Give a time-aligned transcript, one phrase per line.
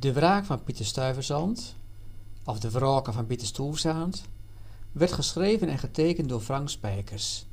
[0.00, 1.74] De wraak van Pieter Stuyvesant,
[2.44, 4.22] of de wraken van Pieter Stoelzaand,
[4.92, 7.46] werd geschreven en getekend door Frank Spijkers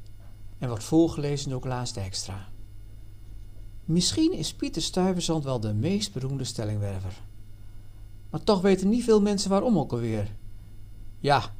[0.57, 2.47] en wordt voorgelezen door Klaas Dijkstra.
[3.85, 7.21] Misschien is Pieter Stuyvesant wel de meest beroemde stellingwerver.
[8.29, 10.35] Maar toch weten niet veel mensen waarom ook alweer.
[11.19, 11.53] Ja,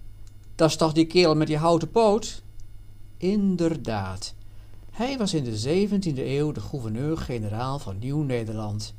[0.55, 2.43] dat is toch die kerel met die houten poot?
[3.17, 4.33] Inderdaad.
[4.91, 8.93] Hij was in de 17e eeuw de gouverneur-generaal van Nieuw-Nederland.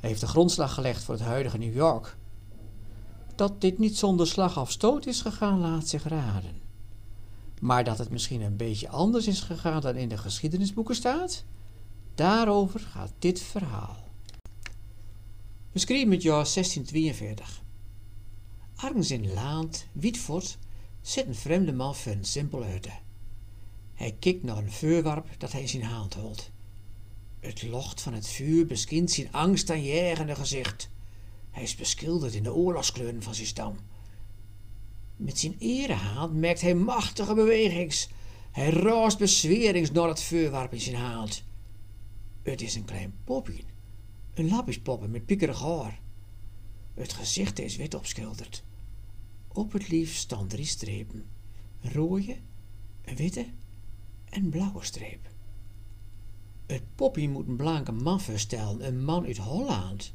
[0.00, 2.16] Heeft de grondslag gelegd voor het huidige New York.
[3.34, 6.60] Dat dit niet zonder slag of stoot is gegaan, laat zich raden.
[7.60, 11.44] Maar dat het misschien een beetje anders is gegaan dan in de geschiedenisboeken staat,
[12.14, 13.96] daarover gaat dit verhaal.
[15.72, 17.62] We schrijven het jaar 1642.
[18.76, 20.58] Ergens in Laand, Wietvoort,
[21.00, 22.92] zit een vreemde man een simpel hutte.
[23.94, 26.50] Hij kijkt naar een vuurwerp dat hij in zijn hand houdt.
[27.40, 30.90] Het locht van het vuur beskint zijn angst jagende gezicht.
[31.50, 33.76] Hij is beschilderd in de oorlogskleuren van zijn stam.
[35.16, 38.08] Met zijn erehaand merkt hij machtige bewegings.
[38.50, 41.44] Hij raast bezwerings naar het vuurwerp in zijn hand.
[42.42, 43.64] Het is een klein poppie,
[44.34, 46.00] een lappispoppen met piekerig haar.
[46.94, 48.64] Het gezicht is wit opschilderd.
[49.48, 51.26] Op het lief staan drie strepen:
[51.80, 52.36] een rode,
[53.04, 53.46] een witte
[54.24, 55.28] en blauwe streep.
[56.68, 60.12] Het poppie moet een blanke man voorstellen, een man uit Holland.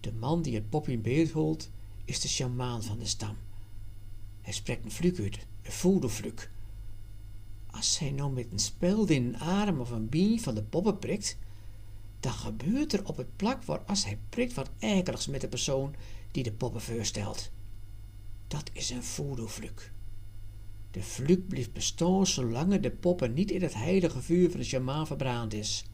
[0.00, 1.70] De man die het poppie in beeld holt,
[2.04, 3.36] is de sjamaan van de stam.
[4.40, 6.50] Hij spreekt een vluk uit, een voedelvluk.
[7.66, 10.98] Als hij nou met een speld in een arm of een been van de poppen
[10.98, 11.38] prikt,
[12.20, 15.94] dan gebeurt er op het plak waar als hij prikt wat ekeligs met de persoon
[16.30, 17.50] die de poppen voorstelt.
[18.46, 19.92] Dat is een voedelvluk.
[20.94, 25.06] De vluk blijft bestaan zolang de poppen niet in het heilige vuur van de sjamaan
[25.06, 25.84] verbrand is.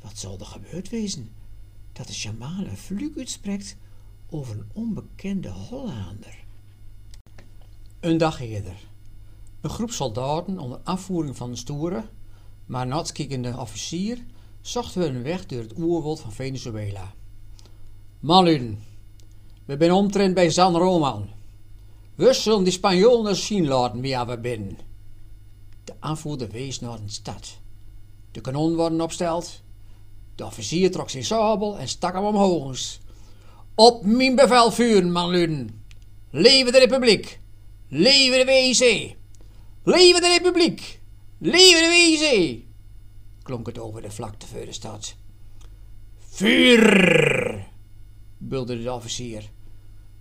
[0.00, 1.30] Wat zal er gebeurd wezen?
[1.92, 3.76] Dat de sjamaan een vluk uitspreekt
[4.30, 6.44] over een onbekende Hollander.
[8.00, 8.76] Een dag eerder.
[9.60, 12.08] Een groep soldaten onder afvoering van een stoere,
[12.66, 14.24] maar natskikkende officier
[14.60, 17.14] zochten hun weg door het oerwold van Venezuela.
[18.20, 18.78] Mannen,
[19.64, 21.28] we zijn omtrent bij San Roman.
[22.14, 24.78] We zullen die Spanjolen zien laten wie we binnen.
[25.84, 27.58] De aanvoerder wees naar een stad.
[28.30, 29.62] De kanon worden opsteld.
[30.34, 32.78] De officier trok zijn sabel en stak hem omhoog.
[33.74, 35.84] Op mijn bevel vuren, manluden.
[36.30, 37.40] Leven de republiek.
[37.88, 39.14] Leven de WC.
[39.84, 41.00] Leven de republiek.
[41.38, 42.58] Leven de WC.
[43.42, 45.14] Klonk het over de vlakte voor de stad.
[46.18, 47.66] Vuur!
[48.38, 49.50] bulde de officier.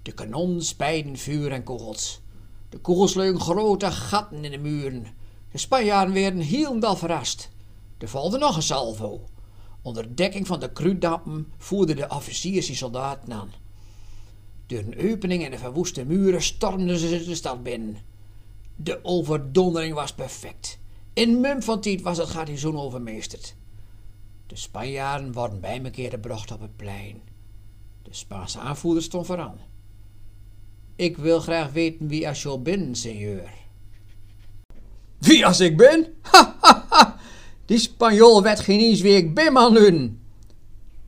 [0.03, 2.21] De kanon spijden vuur en kogels.
[2.69, 5.05] De kogels leugen grote gaten in de muren.
[5.51, 7.49] De Spanjaarden werden hielendal verrast.
[7.97, 9.25] Er volgde nog een salvo.
[9.81, 13.51] Onder dekking van de kruiddampen voerden de officiers die soldaten aan.
[14.65, 17.97] Door een opening in de verwoeste muren stormden ze de stad binnen.
[18.75, 20.79] De overdondering was perfect.
[21.13, 23.55] In mum van tijd was het garnizoen overmeesterd.
[24.47, 27.21] De Spanjaarden worden bij elkaar gebracht op het plein.
[28.01, 29.71] De Spaanse aanvoerder stond vooraan.
[31.03, 33.49] Ik wil graag weten wie als je bent, senor.
[35.19, 36.13] Wie als ik ben?
[36.21, 37.17] Ha, ha, ha.
[37.65, 40.21] Die Spanjool werd geen eens wie ik ben, man hun.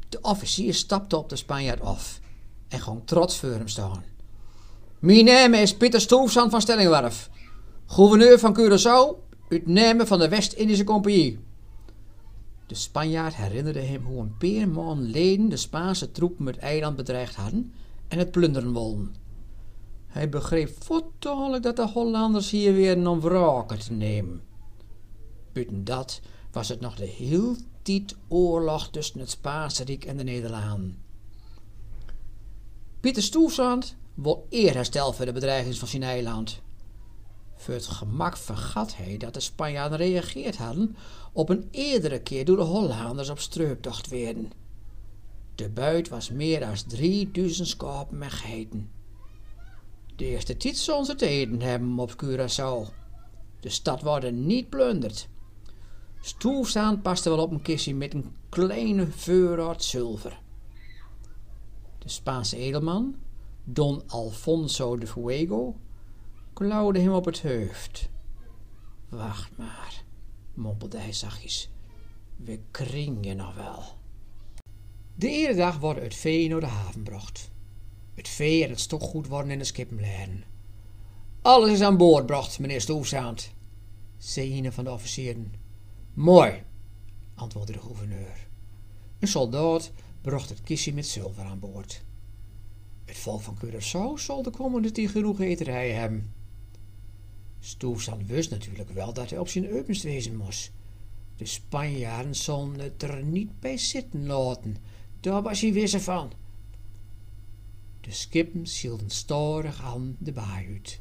[0.10, 2.20] De officier stapte op de Spanjaard af
[2.68, 4.04] en ging trots voor hem staan.
[5.00, 7.30] Mijn naam is Pieter Stoofzand van Stellingwerf,
[7.86, 11.40] gouverneur van Curaçao, uit naam van de West-Indische Compagnie.
[12.68, 17.74] De Spanjaard herinnerde hem hoe een paar leden de Spaanse troepen het eiland bedreigd hadden
[18.08, 19.24] en het plunderen wilden.
[20.16, 24.42] Hij begreep voltallig dat de Hollanders hier weer om wraken te nemen.
[25.54, 26.22] Buiten dat
[26.52, 30.98] was het nog de heel tijd oorlog tussen het Spaanse Rijk en de Nederlanden.
[33.00, 34.74] Pieter Stoefzand wil eer
[35.14, 36.62] voor de bedreiging van zijn eiland.
[37.56, 40.96] Voor het gemak vergat hij dat de Spanjaarden reageerd hadden
[41.34, 44.52] op een eerdere keer door de Hollanders op streuptocht werden.
[45.56, 48.90] De buit was meer dan 3000 schapen en.
[50.16, 51.26] De eerste tijd zullen ze te
[51.60, 52.94] hebben op Curaçao.
[53.60, 55.28] De stad wordt niet plunderd.
[56.22, 60.40] Stoelzaan paste wel op een kistje met een kleine voorraad zilver.
[61.98, 63.16] De Spaanse edelman,
[63.64, 65.76] Don Alfonso de Fuego,
[66.54, 68.10] klauwde hem op het hoofd.
[69.10, 70.04] Wacht maar,
[70.54, 71.70] mompelde hij zachtjes.
[72.36, 73.84] We kringen nog wel.
[75.16, 77.54] De ene dag worden het vee naar de haven gebracht.
[78.16, 80.44] Het vee en het stokgoed worden in de skippen leren.
[81.42, 83.52] Alles is aan boord bracht, meneer Stoefzaand,
[84.18, 85.54] zei een van de officieren.
[86.14, 86.64] Mooi,
[87.36, 88.48] antwoordde de gouverneur.
[89.20, 89.92] Een soldaat
[90.22, 92.04] bracht het kistje met zilver aan boord.
[93.06, 96.34] Het volk van Curaçao zal de komende tijd genoeg eterij hebben.
[97.60, 100.72] Stoefstand wist natuurlijk wel dat hij op zijn eupenst wezen moest.
[101.36, 104.78] De Spanjaarden zullen het er niet bij zitten laten,
[105.20, 106.32] daar was hij wisse van.
[108.06, 111.00] De skippen zielden storig aan de baai uit.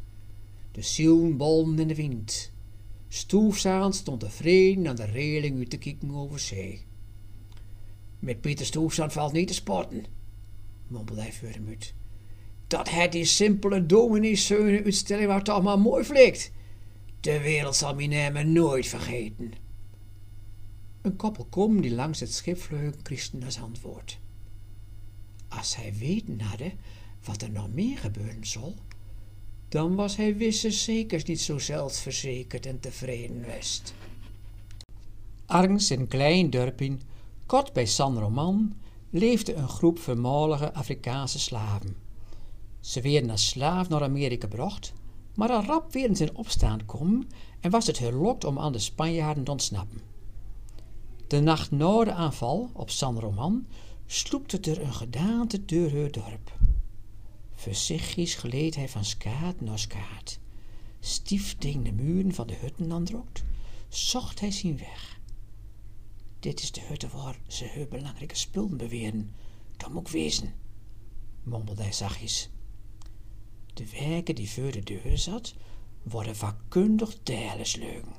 [0.73, 2.53] De zielen bolden in de wind.
[3.09, 6.85] Stoefzaan stond tevreden aan de reling uit te kijken over zee.
[8.19, 10.05] Met Pieter Stoefzaan valt niet te sporten,
[10.87, 11.77] mompelde hij voor.
[12.67, 16.53] Dat het die simpele domineeszeunen uitstelling waar toch maar mooi flikt.
[17.21, 19.53] De wereld zal mijn naam nooit vergeten.
[21.03, 24.19] Een koppel kom die langs het schip vleug Christen als antwoord.
[25.49, 26.73] Als hij weten hadden
[27.25, 28.75] wat er nog meer gebeuren zal,
[29.69, 33.95] dan was hij wisse zekers niet zo zelfverzekerd en tevreden west.
[35.47, 36.97] Argens in een klein dorpje,
[37.47, 38.75] kort bij San Roman,
[39.11, 41.97] leefde een groep vermolige Afrikaanse slaven.
[42.81, 44.93] Ze werden als slaaf naar Amerika gebracht,
[45.35, 47.29] maar al rap ze in opstaan komen
[47.61, 50.01] en was het gelukt om aan de Spanjaarden te ontsnappen.
[51.27, 53.67] De nacht na de aanval op San Roman
[54.07, 56.53] sloepte er een gedaante door het dorp.
[57.55, 60.39] Voorzichtig gleed hij van skaat naar skaat.
[61.01, 63.45] Stief tegen de muren van de hutten aandrokt,
[63.89, 65.21] zocht hij zijn weg.
[66.41, 69.35] Dit is de hutte waar ze heel belangrijke spullen beweren.
[69.77, 70.55] Dat moet wezen,
[71.43, 72.51] mompelde hij zachtjes.
[73.75, 75.55] De werken die voor de deur zat,
[76.03, 77.19] worden vakkundig
[77.77, 78.13] leugen.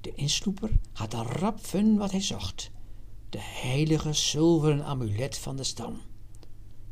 [0.00, 2.70] De insloeper had al rap vun wat hij zocht.
[3.28, 6.00] De heilige zilveren amulet van de stam.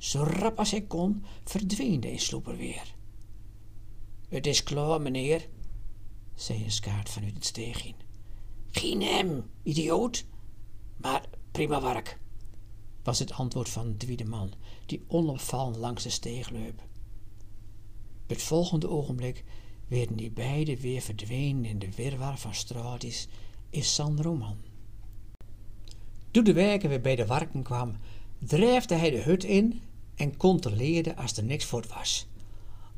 [0.00, 2.94] Zo rap als hij kon, verdween de insloeper weer.
[4.28, 5.48] Het is klaar, meneer,
[6.34, 7.94] zei een skaart vanuit het steegje.
[8.70, 10.24] Geen hem, idioot.
[10.96, 12.18] Maar prima werk,
[13.02, 14.52] was het antwoord van de man,
[14.86, 16.82] die onopvallend langs de steeg liep.
[18.26, 19.44] Het volgende ogenblik
[19.88, 23.28] werden die beiden weer verdwenen in de wirwar van straatjes
[23.70, 24.56] in San Roman.
[26.30, 27.96] Toen de werker weer bij de warken kwam,
[28.38, 29.82] drijfde hij de hut in
[30.20, 32.26] en controleerde als er niks voort was.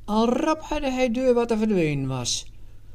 [0.04, 2.46] Al rap had hij deur wat er verdwenen was.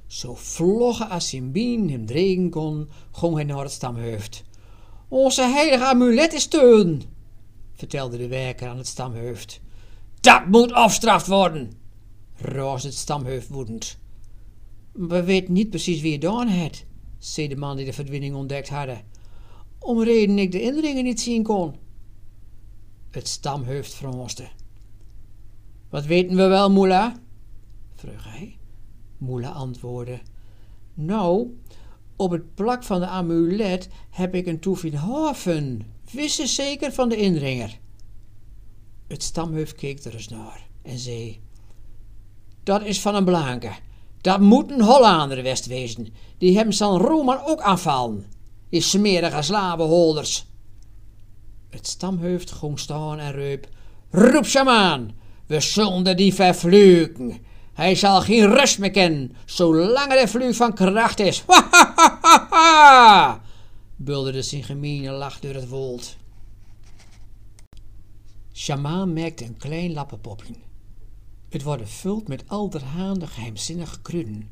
[0.08, 4.44] Zo vlogge als zijn bien hem dregen kon, ging hij naar het stamhoofd.
[5.08, 7.02] Onze heilige amulet is steun,
[7.74, 9.60] vertelde de werker aan het stamhoofd.
[10.20, 11.72] Dat moet afstraft worden,
[12.36, 13.98] raasde het stamhoofd woedend.
[14.92, 16.86] We weten niet precies wie het gedaan heeft,
[17.18, 19.02] zei de man die de verdwinning ontdekt hadden.
[19.80, 21.76] Om reden ik de indringen niet zien kon.
[23.12, 24.48] Het stamhoofd fronste.
[25.90, 27.16] Wat weten we wel, Moela?
[27.96, 28.58] vroeg hij.
[29.18, 30.20] Moela antwoordde.
[30.94, 31.58] Nou,
[32.16, 35.82] op het plak van de amulet heb ik een toefinhaven.
[36.12, 37.80] Wisse zeker van de indringer.
[39.08, 41.40] Het stamhoofd keek er eens naar en zei
[42.68, 43.72] dat is van een blanke.
[44.22, 46.08] Dat moet een Hollander west wezen.
[46.38, 48.26] Die hebben San Roman ook aanvallen.
[48.70, 50.46] Die smerige slavenholders.
[51.78, 53.68] Het stamhoofd ging staan en riep:
[54.10, 55.12] Roep shamaan,
[55.46, 57.38] we zullen die vervluken.
[57.74, 61.44] Hij zal geen rust meer kennen, zolang de vloek van kracht is.
[61.48, 63.42] Ha ha ha ha ha!
[63.96, 66.16] bulderde zijn gemene lach door het wold.
[68.54, 70.54] Shamaan merkte een klein lappenpopje.
[71.50, 74.50] Het wordt gevuld met alderhaande geheimzinnige kruiden.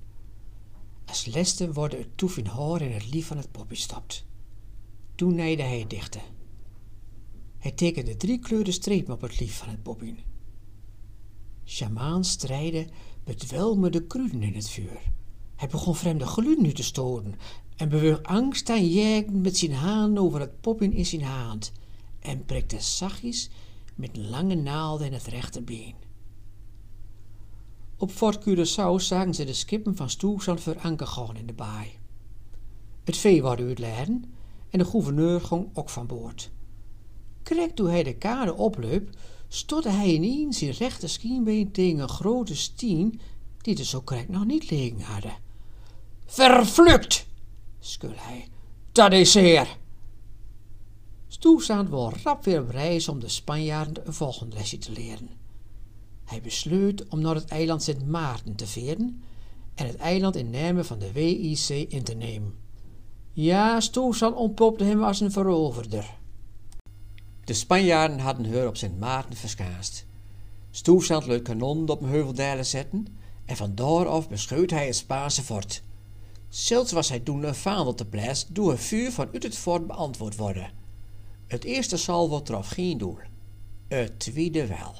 [1.05, 4.25] Als leste worden het toef in haar in het lief van het poppy stapt.
[5.15, 6.19] Toen neide hij het dichte.
[7.65, 10.15] Hij tekende drie kleurde strepen op het lief van het poppy.
[11.65, 12.87] Shamaan strijden
[13.23, 15.01] bedwelmen de kruiden in het vuur.
[15.55, 17.35] Hij begon vreemde geluiden nu te storen
[17.75, 21.71] en bewoog angst en met zijn haan over het poppin in zijn hand
[22.19, 23.49] en prikte zachtjes
[23.95, 25.95] met lange naalden in het rechterbeen.
[27.97, 31.91] Op Fort Curaçao zagen ze de skippen van Stoelzand voor gaan in de baai.
[33.03, 34.33] Het vee wordt uitleiden
[34.69, 36.53] en de gouverneur ging ook van boord.
[37.45, 39.09] Krek toen hij de kade opliep,
[39.47, 43.19] stotte hij ineens zijn rechter schienbeen tegen een grote stien
[43.61, 45.33] die er zo krek nog niet liggen hadden.
[46.25, 47.25] Vervlukt,
[47.79, 48.47] skul hij,
[48.91, 49.77] dat is zeer.
[51.27, 55.29] Stoelzand wil rap weer op reis om de Spanjaarden een volgend lesje te leren.
[56.23, 59.23] Hij besloot om naar het eiland Sint Maarten te veren
[59.75, 62.55] en het eiland in namen van de WIC in te nemen.
[63.31, 66.23] Ja, Stoefsan ontpopte hem als een veroverder.
[67.45, 70.05] De Spanjaarden hadden haar op Sint Maarten verskaast.
[70.71, 73.07] Stoefsand leut kanonnen op een heuveldelen zetten
[73.45, 75.83] en van daaraf beschoot hij het Spaanse fort.
[76.49, 80.35] Zelfs was hij toen een vaandel te plaats door een vuur vanuit het fort beantwoord
[80.35, 80.71] worden.
[81.47, 83.17] Het eerste salvo trof geen doel.
[83.87, 84.95] Het tweede wel.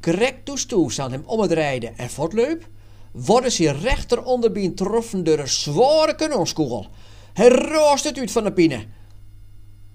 [0.00, 2.68] Correct toen stoelstand hem omdraaide en voortleep,
[3.12, 6.86] worden ze rechter onderbeen troffen door een zware kanonskogel.
[7.32, 8.86] Hij roost het uit van de pine.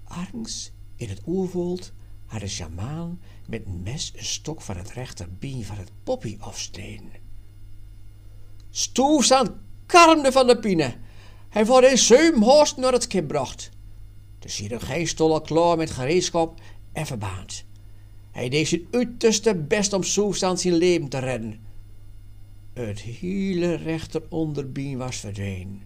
[0.04, 1.92] Argens in het oerwold
[2.26, 7.10] had de sjamaan met een mes een stok van het rechterbeen van het poppy afsneden.
[8.70, 9.50] Stoelstand
[9.86, 10.96] karmde van de pine.
[11.48, 13.70] Hij wordt in zeven horst naar het skip gebracht.
[14.38, 16.60] De chirurgijn stond al klaar met gereedschap
[16.92, 17.64] en verbaand.
[18.30, 21.60] Hij deed zijn uiterste best om Soestand zijn leven te redden.
[22.72, 25.82] Het hele rechter onderbeen was verdwenen.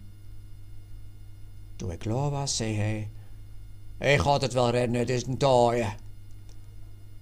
[1.75, 3.09] Toen hij klaar was, zei hij:
[3.99, 5.93] Hij gaat het wel redden, het is een taaie.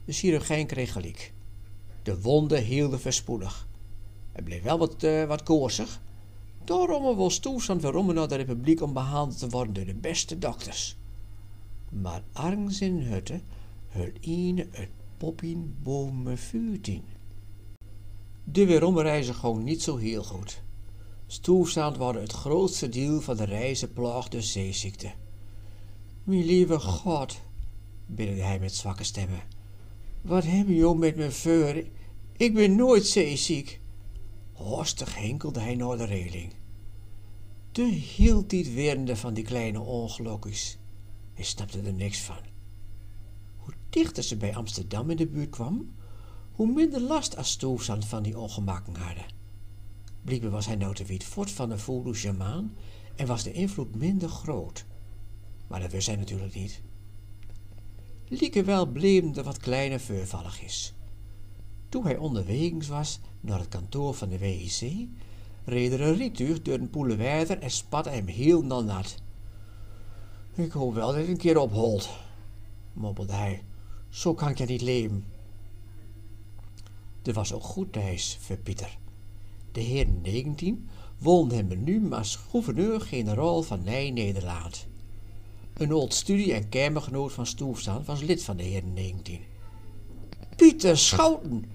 [0.06, 1.34] De chirurgijn kreeg gelijk.
[2.04, 3.68] De wonden hielden verspoedig.
[4.32, 6.02] Hij bleef wel wat, uh, wat koortsig.
[6.64, 10.98] Daarom was toestand waarom naar de republiek om behandeld te worden door de beste dokters.
[11.90, 13.42] Maar argens in hutte
[13.88, 17.04] hult ene het poppien boven mijn vuurtien.
[18.44, 20.62] De weeromreizen ging niet zo heel goed.
[21.28, 25.12] Stoelstand worden het grootste deel van de reizen plaagde zeeziekte.
[26.28, 27.42] Mijn lieve God,
[28.06, 29.42] biddde hij met zwakke stemmen.
[30.22, 31.88] Wat heb je met mijn vuur?
[32.38, 33.80] Ik ben nooit zeeziek.
[34.54, 36.54] Horstig henkelde hij naar de reling.
[37.72, 40.78] De hield niet werende van die kleine ongelukjes.
[41.34, 42.42] Hij snapte er niks van.
[43.58, 45.92] Hoe dichter ze bij Amsterdam in de buurt kwam,
[46.52, 47.58] hoe minder last als
[48.00, 49.26] van die ongemakken hadden.
[50.22, 52.76] Blijkbaar was hij nou te wit voort van een voodoo shamaan
[53.16, 54.86] en was de invloed minder groot.
[55.68, 56.82] Maar dat wist hij natuurlijk niet.
[58.28, 60.00] Lieke wel bleven de wat kleine
[60.62, 60.94] is.
[61.90, 65.08] Toen hij onderwegens was naar het kantoor van de WIC,
[65.66, 69.16] reed er een rietuig door een poele water en spatte hem heel nat.
[70.56, 72.10] Ik hoop wel dat een keer opholt,
[72.94, 73.64] moppelde hij.
[74.10, 75.26] Zo kan ik ja niet leven.
[77.24, 78.98] Er was ook goed thuis voor Pieter.
[79.72, 84.88] De heer 19 woonde hem nu als gouverneur-generaal van Nij-Nederland.
[85.78, 89.42] Een oud studie- en kamergenoot van Stoefstaan was lid van de heer 19.
[90.56, 91.66] Pieter Schouten,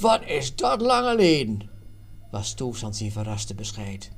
[0.00, 1.70] wat is dat lang geleden?
[2.30, 4.10] was Stoefstaan zijn verraste bescheid.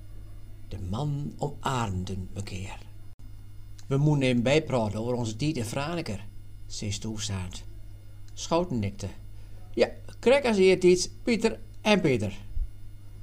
[0.69, 2.79] De man omarmde me keer.
[3.87, 6.27] We moeten even bijpraten over onze tijd in Franeker,
[6.67, 7.65] zei Stoefstaart.
[8.35, 9.09] Schouten nikte.
[9.75, 12.39] Ja, krijg als eerst iets, Pieter en Peter.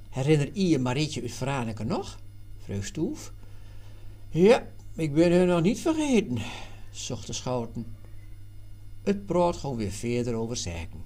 [0.10, 2.20] Herinner je je Marietje uit Franeker nog?
[2.58, 3.34] vroeg Stoef.
[4.30, 6.38] Ja, ik ben haar nog niet vergeten,
[6.92, 7.86] zocht de Schouten.
[9.04, 11.06] Het praat gewoon weer verder over zaken.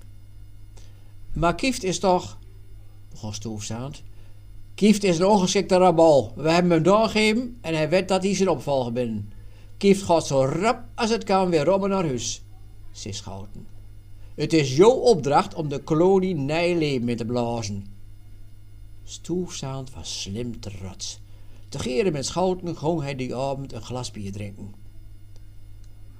[1.33, 2.39] Maar Kieft is toch,
[3.09, 4.03] begon Stoefstaart.
[4.75, 6.33] Kieft is een ongeschikte rabal.
[6.35, 9.23] We hebben hem doorgegeven en hij weet dat hij zijn opvolger bent.
[9.77, 12.41] Kieft gaat zo rap als het kan weer rommen naar huis,
[12.91, 13.67] zei Schouten.
[14.35, 17.85] Het is jouw opdracht om de kolonie Nijleven in te blazen.
[19.03, 21.20] Stoefzaand was slim trots.
[21.71, 24.73] Te geren met Schouten ging hij die avond een glas bier drinken.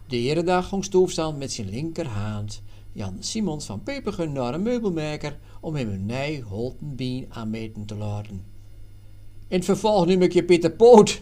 [0.08, 5.40] De hele dag ging Stoefzaand met zijn linkerhand Jan Simons van Pepergen naar een meubelmaker
[5.62, 8.44] om hem een nij holtenbeen aanmeten te laten.
[9.48, 11.22] In het vervolg neem ik je Pieter Poot,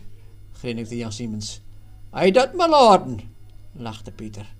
[0.51, 1.61] grinnikte Jan Simons.
[2.09, 3.19] Hij dat maar laten,
[3.71, 4.55] lachte Pieter.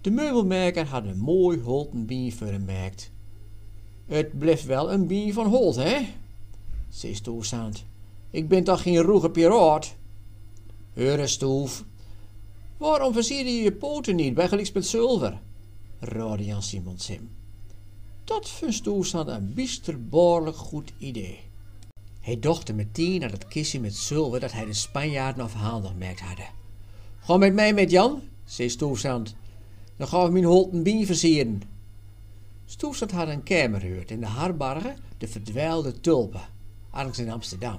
[0.00, 2.60] De meubelmaker had een mooi holten bien voor.
[4.06, 6.08] Het blijft wel een bien van holt, hè?
[6.88, 7.90] zei Stoelzand.
[8.32, 9.94] Ik ben toch geen roege piraat?
[10.92, 11.84] Heure Stoef.
[12.76, 15.40] Waarom versier je je poten niet bij geliks met zilver?
[16.00, 17.30] raadde Jan Simons hem.
[18.24, 21.40] Dat vond Stoelzand een bisterboorlijk goed idee.
[22.20, 26.48] Hij dochte meteen naar het kistje met zilver dat hij de Spanjaarden afhandig merkt hadden.
[27.18, 29.34] Ga met mij met Jan, zei Stoefzand.
[29.96, 31.62] Dan ga ik mijn holten bien versieren.
[32.64, 36.48] Stoefzand had een kamer gehuurd in de Harbargen, de verdwijlde tulpen,
[36.92, 37.78] ergens in Amsterdam.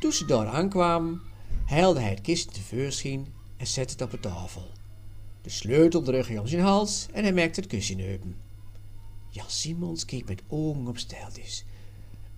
[0.00, 1.20] Toen ze daar aankwamen,
[1.64, 3.26] haalde hij het kistje tevoorschijn
[3.56, 4.70] en zette het op de tafel.
[5.42, 8.36] De sleutel droeg hij om zijn hals en hij merkte het kussen heupen.
[9.28, 11.64] Jan Simons keek met ogen op steltjes.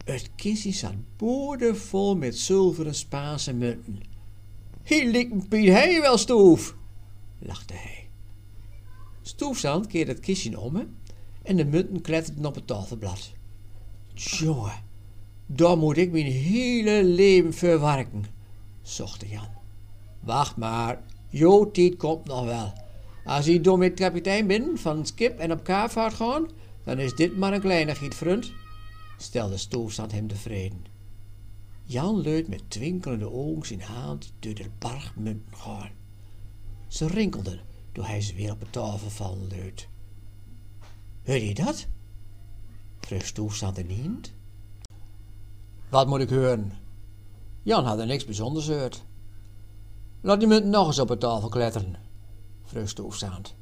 [0.05, 4.01] Het kistje zat boordevol met zilveren Spaanse munten.
[4.85, 6.77] Hier ligt Piet hij wel stoef,
[7.39, 8.09] lachte hij.
[9.23, 10.97] Stoefzand keerde het kistje om
[11.43, 13.33] en de munten kletterden op het tafelblad.
[14.15, 14.83] Jongen,
[15.55, 18.25] daar moet ik mijn hele leven verwerken,
[18.83, 19.49] zocht Jan.
[20.21, 22.73] Wacht maar, jouw tijd komt nog wel.
[23.25, 26.49] Als je door met kapitein bent van het skip en op kaarvaart gaan,
[26.85, 28.53] dan is dit maar een kleinigheid, vriend
[29.17, 30.85] stelde Stoofstand hem tevreden.
[31.85, 35.91] Jan leut met twinkelende ogen zijn hand door de bargmunten gaan.
[36.87, 37.61] Ze rinkelden
[37.93, 39.89] toen hij ze weer op de tafel vallen leut.
[41.25, 41.87] Hoor je dat?
[43.01, 44.33] vroeg Stoefstand in niet.
[45.93, 46.73] Wat moet ik horen?
[47.63, 49.05] Jan had er niks bijzonders gehoord.
[50.21, 51.97] Laat die munt nog eens op de tafel kletteren,
[52.65, 53.55] vroeg Stoefstand.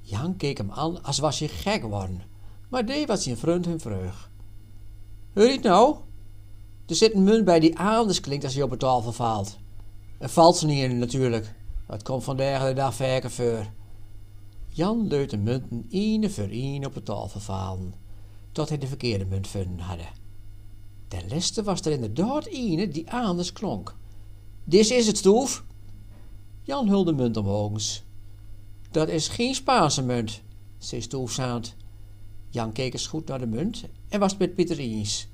[0.00, 2.22] Jan keek hem aan als was hij gek geworden,
[2.68, 4.30] maar deed wat zijn vriend hem vroeg.
[5.34, 5.96] Hoor je nou?
[6.86, 9.58] Er zit een munt bij die anders klinkt als hij op de tafel valt.
[10.18, 11.54] Er valt ze niet in natuurlijk.
[11.86, 13.66] Het komt vandaag de dag vaker voor.
[14.68, 17.94] Jan leut de munten ene voor een op de tafel vallen,
[18.52, 20.21] tot hij de verkeerde munt vinden hadden.
[21.12, 23.96] Ten leste was er inderdaad ene die anders klonk.
[24.64, 25.64] Dit is het, Stoef.
[26.62, 27.82] Jan hulde de munt omhoog.
[28.90, 30.42] Dat is geen Spaanse munt,
[30.78, 31.76] zei Stoefzaand.
[32.50, 35.28] Jan keek eens goed naar de munt en was met Pieter eens.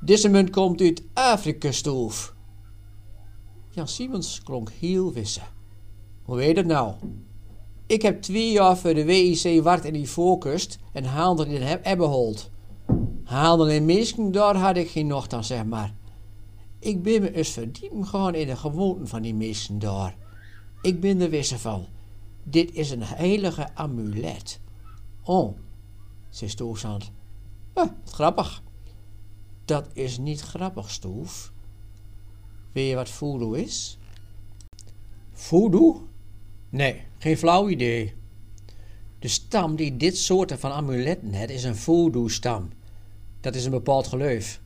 [0.00, 2.34] Deze munt komt uit Afrika, Stoef.
[3.70, 5.42] Jan Simons klonk heel wisse.
[6.22, 6.94] Hoe weet het nou?
[7.86, 12.50] Ik heb twee jaar voor de WIC Wart in die voorkust en haalde in Ebbehold.
[13.30, 15.94] Haalde in Misken, daar had ik geen nochtans, zeg maar.
[16.78, 20.16] Ik ben me eens verdiepen gewoon in de gewoonten van die mensen daar.
[20.82, 21.86] Ik ben er wisse van.
[22.42, 24.60] Dit is een heilige amulet.
[25.22, 25.58] Oh,
[26.28, 27.10] zei Stoefzand.
[27.72, 28.62] Eh, grappig.
[29.64, 31.52] Dat is niet grappig, Stoef.
[32.72, 33.98] Weet je wat voodoo is?
[35.32, 36.08] Voodoo?
[36.68, 38.14] Nee, geen flauw idee.
[39.18, 42.70] De stam die dit soorten van amuletten heeft, is een voodoo-stam.
[43.40, 44.60] Dat is een bepaald geloof.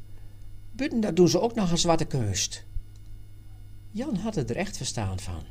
[0.73, 2.65] Buiten dat doen ze ook nog een zwarte kunst.
[3.91, 5.43] Jan had het er echt verstaan van.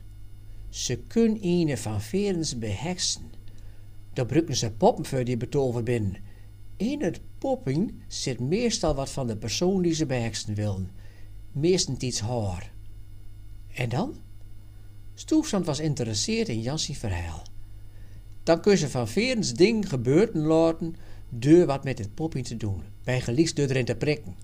[0.69, 3.31] Ze kunnen een van verens beheksen.
[4.13, 6.17] Daar gebruiken ze poppen voor die betoverd binnen.
[6.77, 10.91] In het poppen zit meestal wat van de persoon die ze beheksen willen.
[11.51, 12.71] Meestens iets haar.
[13.73, 14.15] En dan?
[15.13, 17.41] Stoefstand was geïnteresseerd in Jansie verhaal.
[18.43, 20.95] Dan kun je van verens ding gebeurten laten
[21.29, 24.35] door wat met het popping te doen, bij geliefd erin te prikken.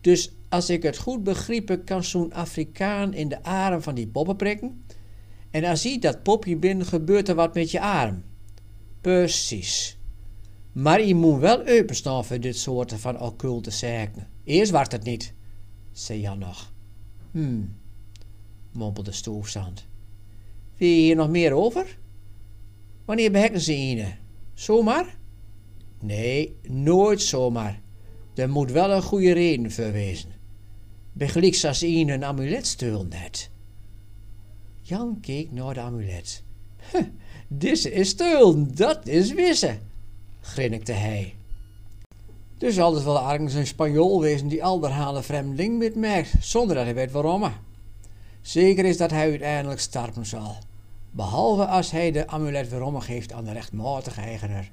[0.00, 4.36] Dus als ik het goed begrepen, kan zo'n Afrikaan in de arm van die poppen
[4.36, 4.84] prikken.
[5.50, 8.22] En als hij dat popje binnen, gebeurt er wat met je arm.
[9.00, 9.98] Precies.
[10.72, 14.28] Maar je moet wel openstaan voor dit soort van occulte zaken.
[14.44, 15.34] Eerst wordt het niet,
[15.92, 16.72] zei Jan nog.
[17.30, 17.76] Hmm,
[18.72, 19.86] mompelde Stoefzand.
[20.76, 21.98] Wil je hier nog meer over?
[23.04, 24.14] Wanneer behekken ze ine?
[24.54, 25.16] Zomaar?
[26.02, 27.80] Nee, nooit zomaar.
[28.34, 30.30] Er moet wel een goede reden voor wezen.
[31.66, 33.50] Als ine een amulet steulen net.
[34.80, 36.42] Jan keek naar de amulet.
[37.48, 39.80] Deze is steulen, dat is wissen,
[40.40, 41.34] grinnikte hij.
[42.58, 47.12] Dus altijd wel ergens een Spanjool wezen die alderhane vreemdeling metmerkt, zonder dat hij weet
[47.12, 47.52] waarom.
[48.40, 50.56] Zeker is dat hij uiteindelijk starten zal.
[51.10, 54.70] Behalve als hij de amulet weerom geeft aan de rechtmatige eigenaar.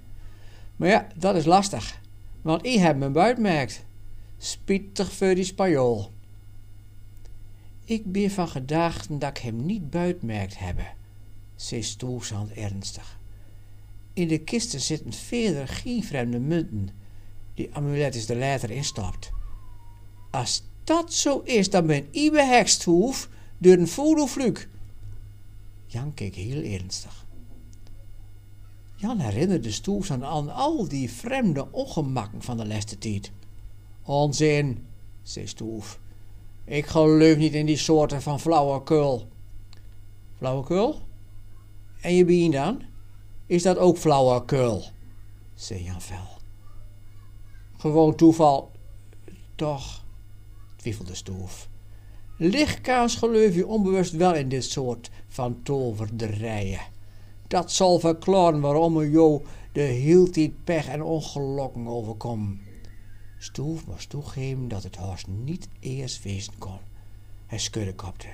[0.80, 2.02] Maar ja, dat is lastig,
[2.42, 3.86] want ik heb me buitmerkt.
[4.38, 6.12] Spietig voor die Spanjool.
[7.86, 10.88] Ik ben van gedachten dat ik hem niet buitmerkt hebben,
[11.56, 13.20] zei Stoelzand ernstig.
[14.14, 16.90] In de kisten zitten verder geen vreemde munten.
[17.54, 19.32] Die amulet is er later instapt.
[20.32, 24.66] Als dat zo is, dan ben ik behekst hoef door een voodoo-vloek.
[25.86, 27.28] Jan keek heel ernstig.
[29.00, 33.32] Jan herinnerde Stoels aan al die vreemde ongemakken van de laatste tijd.
[34.04, 34.86] Onzin,
[35.24, 36.00] zei Stoef.
[36.66, 39.28] Ik geloof niet in die soorten van flauwekul.
[40.38, 41.02] Flauwekul?
[42.02, 42.82] En je bien dan?
[43.46, 44.84] Is dat ook flauwekul?
[45.56, 46.28] zei Jan Vel.
[47.78, 48.72] Gewoon toeval.
[49.56, 50.06] Toch,
[50.76, 51.70] twijfelde Stoef.
[52.38, 56.98] Lichtkaas geloof je onbewust wel in dit soort van toverderijen.
[57.50, 62.62] Dat zal verklaren waarom er jou de heel tijd pech en ongelokken overkomen.
[63.38, 66.80] Stoef moest toegeven dat het haast niet eerst wezen kon.
[67.46, 68.28] Hij schudde kopte.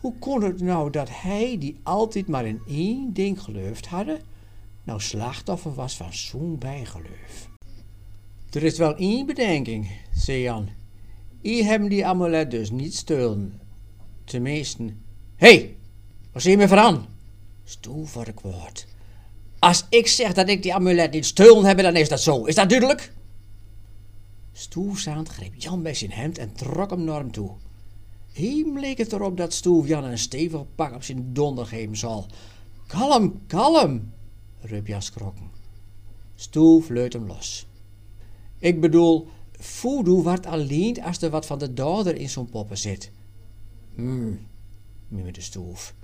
[0.00, 4.20] Hoe kon het nou dat hij, die altijd maar in één ding geloofd hadden,
[4.82, 7.48] nou slachtoffer was van zo'n bijgeloof?
[8.50, 10.68] Er is wel één bedenking, zei Jan.
[11.42, 13.60] I hebben die amulet dus niet steulen.
[14.24, 14.82] Tenminste.
[14.82, 14.94] Hé,
[15.36, 15.76] hey,
[16.32, 17.16] wat zie je me van?
[17.68, 18.86] Stoel voor ik woord.
[19.58, 22.44] Als ik zeg dat ik die amulet niet steulen heb, dan is dat zo.
[22.44, 23.12] Is dat duidelijk?
[24.52, 27.50] Stoelzaand greep Jan bij zijn hemd en trok hem naar hem toe.
[28.32, 32.26] Hem leek het erop dat Stoef Jan een stevig pak op zijn donder geven zal.
[32.86, 34.12] Kalm, kalm,
[34.60, 35.50] riep schrokken.
[36.34, 37.66] Stoef leut hem los.
[38.58, 43.10] Ik bedoel, voodoo wordt alleen als er wat van de dader in zo'n poppen zit.
[43.94, 44.46] Hmm,
[45.08, 45.94] de stoef.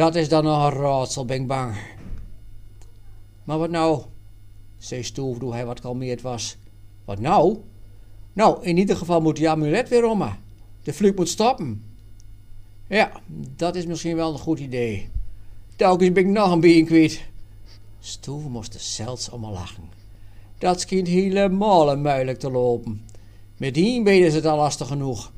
[0.00, 1.74] Dat is dan nog een raadsel, ben ik bang.
[3.44, 4.02] Maar wat nou?
[4.78, 6.56] zei Stoef toen hij wat kalmeerd was.
[7.04, 7.58] Wat nou?
[8.32, 10.24] Nou, in ieder geval moet die amulet weer om.
[10.82, 11.84] De vlucht moet stoppen.
[12.88, 13.12] Ja,
[13.56, 15.08] dat is misschien wel een goed idee.
[15.76, 17.20] Telkens ben ik nog een beetje kwijt.
[17.98, 19.84] Stoef moest er zelfs om lachen.
[20.58, 23.04] Dat schijnt helemaal moeilijk te lopen.
[23.56, 25.32] Met die been is het al lastig genoeg.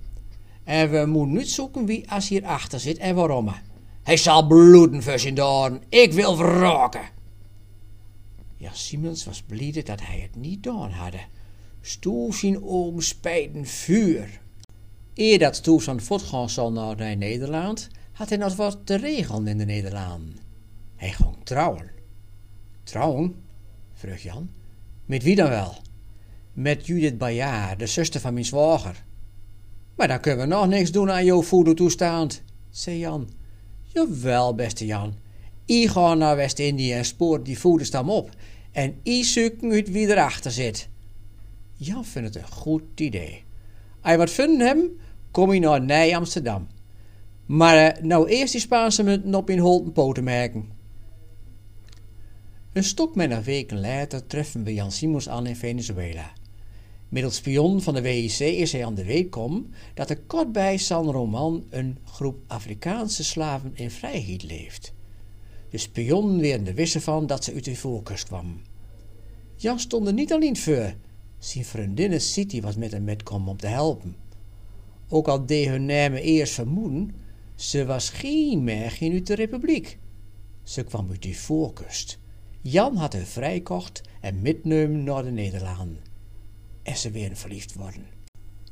[0.64, 3.53] En we moeten nu zoeken wie als hier achter zit en waarom.
[4.02, 5.82] Hij zal bloeden voor zijn.
[5.88, 7.08] Ik wil wraken.
[8.56, 11.14] Ja, Siemens was blij dat hij het niet gedaan had.
[11.80, 14.40] Stoel zijn ogen spijten vuur.
[15.14, 19.58] Eer dat Stoel van voetgang zal naar Nederland, had hij nog wat te regelen in
[19.58, 20.36] de Nederlanden.
[20.96, 21.90] Hij ging trouwen.
[22.82, 23.34] Trouwen?
[23.92, 24.50] vroeg Jan.
[25.04, 25.76] Met wie dan wel?
[26.52, 29.04] Met Judith Bayard, de zuster van mijn zwager.
[29.94, 33.28] Maar dan kunnen we nog niks doen aan jouw voedertoestand, zei Jan.
[33.92, 35.14] Jawel, beste Jan.
[35.64, 38.31] Ik ga naar West-Indië en spoor die voederstam op.
[38.70, 40.88] En ik zoek uit wie erachter zit.
[41.76, 43.44] Jan vindt het een goed idee.
[44.00, 44.90] Als je wat vinden hem,
[45.31, 46.66] kom je naar Nij Amsterdam.
[47.46, 50.70] Maar uh, nou eerst die Spaanse munten op in holten poten merken.
[52.72, 56.33] Een stok met een weken later treffen we Jan Simons aan in Venezuela.
[57.12, 61.11] Middels spion van de WIC is hij aan de kom dat er kort bij San
[61.11, 64.92] Roman een groep Afrikaanse slaven in vrijheid leeft.
[65.70, 68.61] De spion weer de wisse van dat ze uit de voorkust kwam.
[69.57, 70.94] Jan stond er niet alleen voor.
[71.38, 74.16] Zijn vriendinne City was met hem metkom om te helpen.
[75.09, 77.14] Ook al deed hun namen eerst vermoeden,
[77.55, 79.98] ze was geen mergin uit de republiek.
[80.62, 82.18] Ze kwam uit de voorkust.
[82.61, 86.12] Jan had haar vrijkocht en metnemen naar de Nederlanden.
[86.83, 88.07] En ze weer verliefd worden.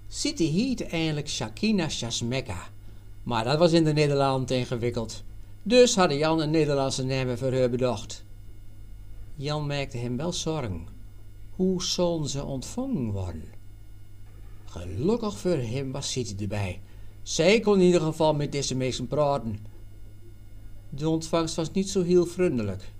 [0.08, 2.68] City heette eigenlijk Shakina Shasmeka.
[3.22, 5.22] Maar dat was in de Nederlanden ingewikkeld.
[5.62, 8.24] Dus hadden Jan een Nederlandse naam voor haar bedacht.
[9.36, 10.86] Jan maakte hem wel zorgen.
[11.50, 13.44] Hoe zullen ze ontvangen worden?
[14.64, 16.80] Gelukkig voor hem was City erbij.
[17.22, 19.58] Zij kon in ieder geval met deze mensen praten.
[20.88, 22.92] De ontvangst was niet zo heel vriendelijk.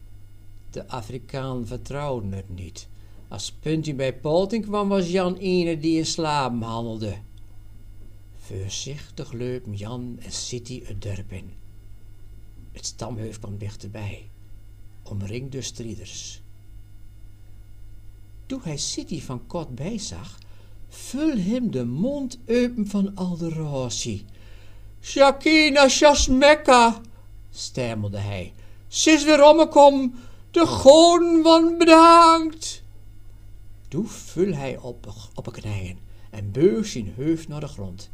[0.71, 2.89] De Afrikaan vertrouwde het niet.
[3.31, 7.15] Als Puntie bij Polting kwam, was Jan ene die in slapen handelde.
[8.37, 11.51] Voorzichtig leupen Jan en City het dorp in.
[12.73, 14.31] Het stamheuf kwam dichterbij,
[15.03, 16.43] omringd door strieders.
[18.47, 20.39] Toen hij City van kort bij zag,
[20.89, 24.25] vul hem de mond open van adoratie.
[25.01, 27.01] Shakina Shasmeka,
[27.51, 28.53] stamelde hij.
[28.89, 30.15] Ze is weer omgekomen,
[30.51, 32.80] de goden van bedankt.
[33.91, 35.99] Toen vul hij op, op een knieën
[36.31, 38.11] en beug zijn hoofd naar de grond.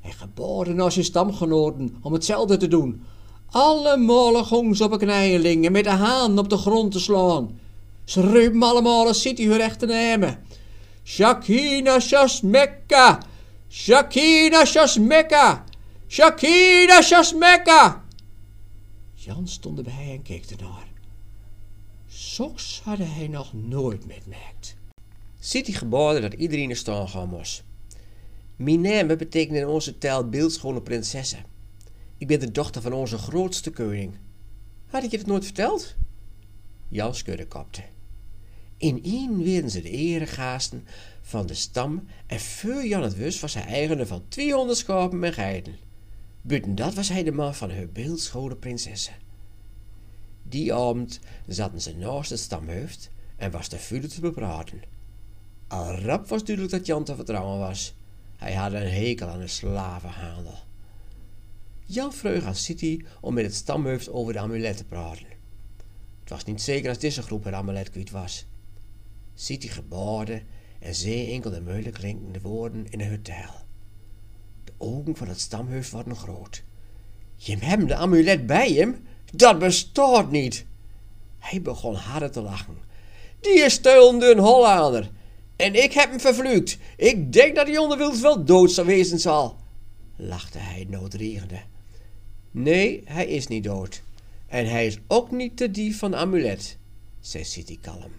[0.00, 3.02] Hij geboden naar zijn stamgenoten om hetzelfde te doen.
[3.46, 7.58] Allemaal gong ze op een knieën liggen met de haan op de grond te slaan.
[8.04, 10.44] Ze riepen allemaal als City hun recht te nemen.
[11.04, 13.22] Shakina Shasmeka!
[13.68, 15.64] Shakina Shasmeka!
[16.08, 18.04] Shakina Shasmeka!
[19.14, 20.88] Jan stond erbij en keek ernaar.
[22.08, 24.78] Soks had hij nog nooit metmerkt.
[25.42, 27.64] City geboden dat iedereen er staan gaan moest.
[28.56, 31.44] Mijn naam betekent in onze taal beeldschone prinsessen.
[32.18, 34.14] Ik ben de dochter van onze grootste koning.
[34.86, 35.94] Had ik je dat nooit verteld?
[36.88, 37.82] Jan schudde kopte.
[38.76, 40.86] In één werden ze de eregasten
[41.22, 45.32] van de stam en voor Jan het wist was hij eigenaar van 200 schapen en
[45.32, 45.76] geiten.
[46.42, 49.14] Buiten dat was hij de man van haar beeldschone prinsessen.
[50.42, 54.80] Die avond zaten ze naast het stamhoofd en was de vuur te bepraten.
[55.70, 57.94] Al rap was duidelijk dat Jan te vertrouwen was.
[58.36, 60.58] Hij had een hekel aan de slavenhandel.
[61.84, 65.26] Jan vreug aan City om met het stamhoofd over de amulet te praten.
[66.20, 68.46] Het was niet zeker als deze groep het amulet kwijt was.
[69.34, 70.42] City geboden
[70.78, 71.98] en zei enkel de moeilijk
[72.42, 73.64] woorden in een taal.
[74.64, 76.62] De ogen van het stamhoofd worden groot.
[77.36, 79.06] Je hebt de amulet bij hem?
[79.32, 80.66] Dat bestaat niet.
[81.38, 82.76] Hij begon harder te lachen.
[83.40, 85.10] Die is steulende een Hollander.
[85.60, 86.78] En ik heb hem vervloekt.
[86.96, 89.56] Ik denk dat die onderwils wel dood zou wezen zal.
[90.16, 91.60] Lachte hij noodregende.
[92.50, 94.02] Nee, hij is niet dood.
[94.46, 96.78] En hij is ook niet de dief van de amulet,
[97.20, 98.12] zei City kalm.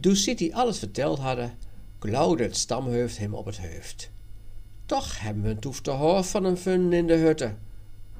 [0.00, 1.58] Toen City alles verteld hadden,
[1.98, 4.10] klauwde het stamhoofd hem op het hoofd.
[4.86, 7.54] Toch hebben we een toef te hoor van hem vinden in de hutte.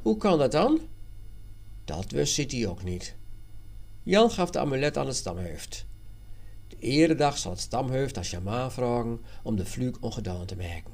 [0.03, 0.81] Hoe kan dat dan?
[1.85, 3.15] Dat wist City ook niet.
[4.03, 5.87] Jan gaf de amulet aan het stamhoofd.
[6.83, 10.93] Eredag zal het stamhoofd als shamaan vragen om de vluek ongedaan te maken.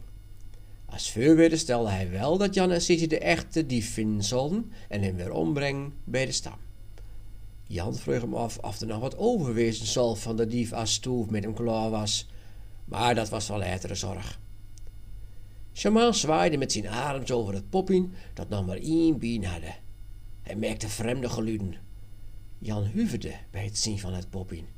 [0.86, 5.02] Als voorwaarde stelde hij wel dat Jan en Siti de echte dief vinden zouden en
[5.02, 6.56] hem weer ombrengen bij de stam.
[7.66, 11.30] Jan vroeg hem af of er nog wat overwezen zal van de dief als Stoef
[11.30, 12.28] met hem klaar was,
[12.84, 14.40] maar dat was wel latere zorg.
[15.72, 19.74] Shamaan zwaaide met zijn arms over het poppien dat nog maar één been hadden.
[20.42, 21.74] Hij merkte vreemde geluiden.
[22.58, 24.77] Jan huiverde bij het zien van het poppien.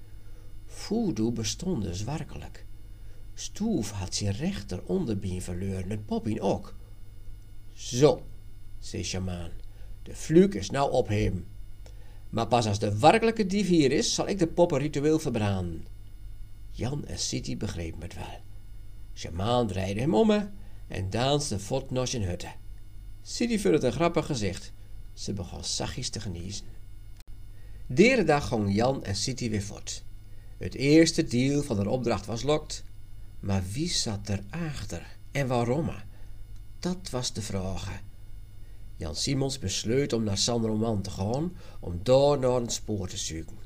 [0.72, 2.66] Voodoo bestond dus werkelijk.
[3.34, 6.76] Stoef had zijn rechter onderbeen verloren, het poppien ook.
[7.72, 8.22] Zo,
[8.78, 9.50] zei Shamaan,
[10.02, 11.46] de fluke is nou opheem.
[12.28, 15.86] Maar pas als de werkelijke dief hier is, zal ik de poppen ritueel verbranden.
[16.70, 18.40] Jan en Siti begrepen het wel.
[19.14, 20.30] Shamaan draaide hem om
[20.88, 22.52] en danste voort naar zijn hutte.
[23.22, 24.72] Siti het een grappig gezicht.
[25.12, 26.66] Ze begon zachtjes te geniezen.
[27.86, 30.04] Dere dag gingen Jan en Siti weer voort.
[30.60, 32.84] Het eerste deel van de opdracht was lokt,
[33.40, 35.90] maar wie zat er achter en waarom?
[36.78, 38.02] Dat was de vraag.
[38.96, 43.16] Jan Simons besloot om naar San Roman te gaan om daar naar een spoor te
[43.16, 43.56] zoeken.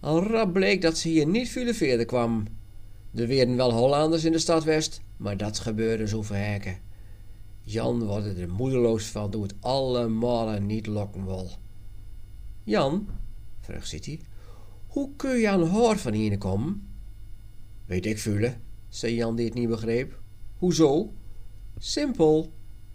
[0.00, 2.46] Al rap bleek dat ze hier niet veel verder kwam.
[3.14, 6.78] Er werden wel Hollanders in de stad West, maar dat gebeurde zo verhekken.
[7.62, 11.50] Jan wordt er moedeloos van toen het allemaal niet lokken wil.
[12.64, 13.08] Jan,
[13.60, 14.20] vroeg City,
[14.96, 16.88] hoe kun je aan haar van hier komen?
[17.84, 20.20] Weet ik vullen, zei Jan die het niet begreep.
[20.56, 21.12] Hoezo?
[21.78, 22.52] Simpel,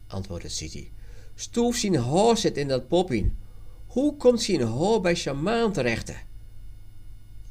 [0.08, 0.90] antwoordde City.
[1.36, 3.38] Stoef zijn haar zit in dat poppien.
[3.86, 6.14] Hoe komt zijn haar bij Shamaan terecht?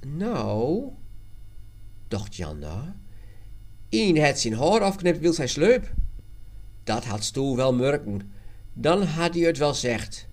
[0.07, 0.89] Nou,
[2.09, 3.01] dacht Jan na.
[3.89, 5.95] Eén het zijn haar afknipt wil zijn sleup.
[6.85, 8.33] Dat had Stoel wel merken.
[8.73, 10.29] Dan had hij het wel zegt.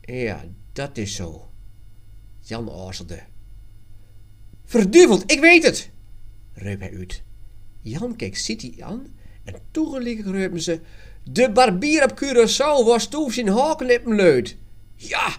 [0.00, 1.47] Ja, dat is zo.
[2.48, 3.22] Jan aarzelde.
[4.64, 5.90] Verduveld, ik weet het!
[6.52, 7.22] riep hij uit.
[7.80, 10.80] Jan keek City aan en toegelijk reupen ze...
[11.24, 14.56] De barbier op Curaçao was Stoef zijn haaklippen leut.
[14.94, 15.36] Ja,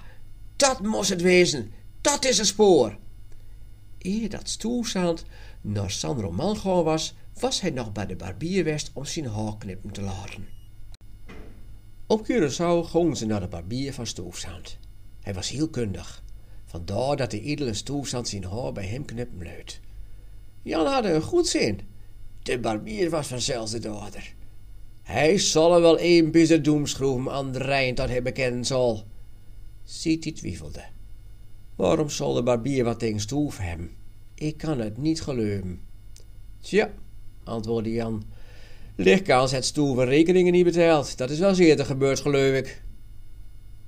[0.56, 1.72] dat moest het wezen.
[2.02, 2.98] Dat is een spoor.
[4.00, 5.26] Eer dat Stoefzand
[5.62, 9.92] naar San Roman gaan was, was hij nog bij de barbier west om zijn haarknippen
[9.92, 10.48] te laten.
[12.08, 14.78] Op Curaçao gingen ze naar de barbier van Stoefzand.
[15.22, 16.24] Hij was heel kundig.
[16.70, 19.48] Vandaar dat de edele Stoefzand zijn haar bij hem knippen.
[20.62, 21.80] Jan had een goed zin.
[22.44, 24.34] De barbier was vanzelfs de dader.
[25.02, 29.04] Hij zal er wel een bizar doemschroeven aan de Rijn dat hij bekennen zal.
[29.84, 30.84] Ziet hij twijfelde.
[31.76, 33.92] Waarom zal de barbier wat tegen Stoef hebben?
[34.36, 35.80] Ik kan het niet geloven.
[36.60, 36.94] Tja,
[37.44, 38.24] antwoordde Jan.
[38.96, 41.18] Lichtkans het Stoef rekeningen niet betaald.
[41.18, 42.82] Dat is wel zeer gebeurd, geloof ik.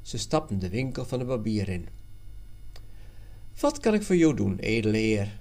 [0.01, 1.87] Ze stapten de winkel van de barbier in.
[3.61, 5.39] Wat kan ik voor jou doen, edele heer?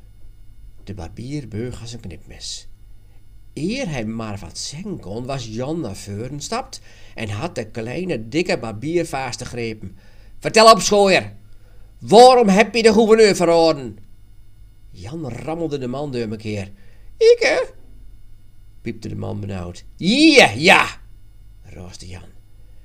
[0.85, 2.69] De barbier beug als een knipmes.
[3.55, 6.41] Eer hij maar wat zeggen kon, was Jan naar voren
[7.15, 9.97] en had de kleine, dikke barbier vastgegrepen.
[10.39, 11.37] Vertel op, schooier!
[11.99, 13.99] Waarom heb je de gouverneur verraden?
[14.91, 16.73] Jan rammelde de man door een keer.
[17.17, 17.61] Ik, hè?
[18.81, 19.85] piepte de man benauwd.
[19.97, 20.87] Ja, ja,
[21.63, 22.40] roosde Jan.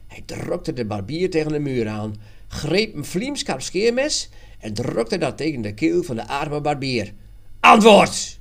[0.07, 2.15] Hij drukte de barbier tegen de muur aan,
[2.47, 7.13] greep een vliemscherp scheermes en drukte dat tegen de keel van de arme barbier.
[7.59, 8.39] Antwoord!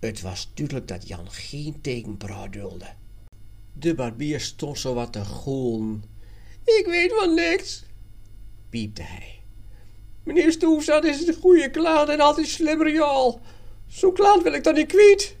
[0.00, 2.86] Het was duidelijk dat Jan geen tegenpraat dulde.
[3.72, 6.04] De barbier stond zo wat te goelen.
[6.64, 7.84] Ik weet van niks,
[8.70, 9.42] piepte hij.
[10.24, 13.38] Meneer Stoefstad is een goede klant en altijd slimmer.
[13.86, 15.36] Zo'n klant wil ik dan niet kwijt.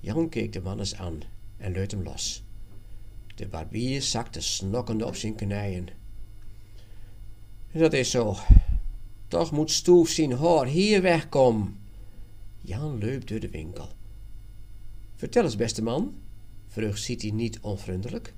[0.00, 1.20] Jan keek de man eens aan
[1.56, 2.43] en leut hem los.
[3.34, 5.88] De barbier zakte snokkende op zijn knieën.
[7.72, 8.36] Dat is zo.
[9.28, 11.78] Toch moet Stoef zijn haar hier wegkomen.
[12.60, 13.88] Jan leupt de winkel.
[15.16, 16.14] Vertel eens, beste man,
[16.68, 18.34] vroeg City niet onvriendelijk.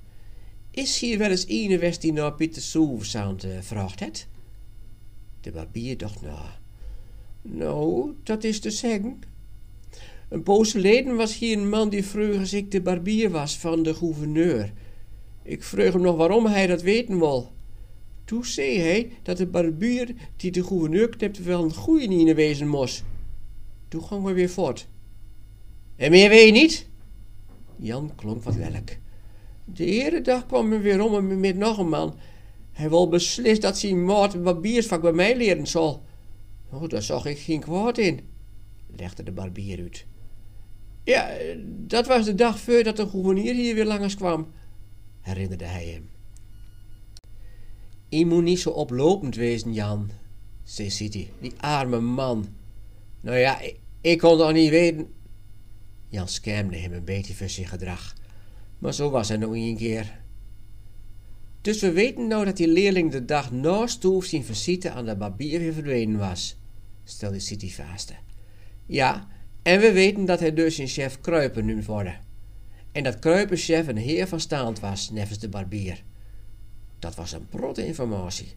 [0.70, 4.26] Is hier wel eens ene west die naar Pieter Soeversand uh, vraagt het?
[5.40, 6.58] De barbier dacht na.
[7.42, 9.20] Nou, dat is te zeggen.
[10.28, 13.82] Een poos geleden was hier een man die vroeg als ik de barbier was van
[13.82, 14.72] de gouverneur.
[15.46, 17.52] Ik vroeg hem nog waarom hij dat weten wil.
[18.24, 22.68] Toen zei hij dat de barbier die de gouverneur knipte wel een goeie ine wezen
[22.68, 23.04] moest.
[23.88, 24.88] Toen gingen we weer voort.
[25.96, 26.88] En meer weet je niet?
[27.76, 28.88] Jan klonk wat welk.
[29.64, 32.18] De hele dag kwam hij weer om met nog een man.
[32.72, 36.04] Hij wil beslist dat zijn moord een barbiersvak bij mij leren zal.
[36.70, 38.20] Oh, daar zag ik geen kwaad in,
[38.96, 40.06] legde de barbier uit.
[41.04, 41.30] Ja,
[41.66, 44.46] dat was de dag voordat de gouverneur hier weer langs kwam,
[45.26, 46.08] herinnerde hij hem.
[48.08, 50.10] Je moet niet zo oplopend wezen, Jan,
[50.64, 52.46] zei City, die arme man.
[53.20, 53.60] Nou ja,
[54.00, 55.08] ik, kon toch niet weten.
[56.08, 58.14] Jan schermde hem een beetje voor zijn gedrag.
[58.78, 60.20] Maar zo was hij nog een keer.
[61.60, 65.16] Dus we weten nou dat die leerling de dag na Stoef zijn visite aan de
[65.16, 66.56] barbier weer verdwenen was,
[67.04, 68.14] stelde City vast.
[68.86, 69.28] Ja,
[69.62, 72.25] en we weten dat hij dus zijn chef Kruiper noemt worden.
[72.96, 76.02] En dat Kruiperchef een heer van stand was, nevens de barbier.
[76.98, 78.56] Dat was een protte informatie.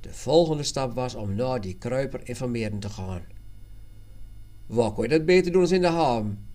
[0.00, 3.22] De volgende stap was om naar die Kruiper informeren te gaan.
[4.66, 6.46] Waar kon je dat beter doen als in de haven?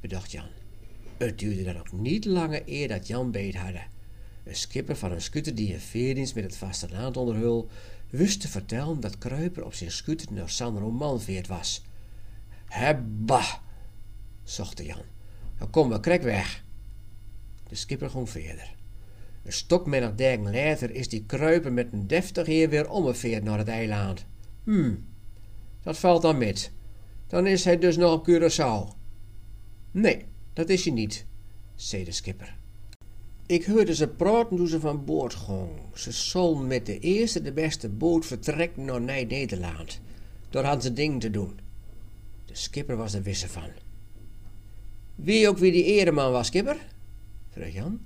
[0.00, 0.48] bedacht Jan.
[1.16, 3.86] Het duurde dan ook niet langer eer dat Jan beet hadden.
[4.44, 7.68] Een skipper van een scooter die een veerdienst met het vasteland onderhul,
[8.08, 11.82] wist te vertellen dat Kruiper op zijn scooter naar San Roman was.
[12.64, 13.42] Hebba,
[14.44, 15.19] zocht Jan.
[15.60, 16.64] Dan komen we krek weg.
[17.68, 18.74] De skipper ging verder.
[19.42, 23.58] Een stok een dagen later is die kruiper met een deftig heer weer omgeveerd naar
[23.58, 24.26] het eiland.
[24.64, 24.94] Hm,
[25.82, 26.72] dat valt dan met.
[27.26, 28.96] Dan is hij dus nog op Curaçao.
[29.90, 31.26] Nee, dat is hij niet,
[31.74, 32.56] zei de skipper.
[33.46, 35.80] Ik hoorde ze praten toen ze van boord gingen.
[35.94, 40.00] Ze zullen met de eerste de beste boot vertrekken naar Nederland.
[40.50, 41.60] Daar hadden ze ding te doen.
[42.44, 43.70] De skipper was er wisse van.
[45.22, 46.76] Wie ook wie die ereman was, skipper?
[47.50, 48.00] vroeg Jan.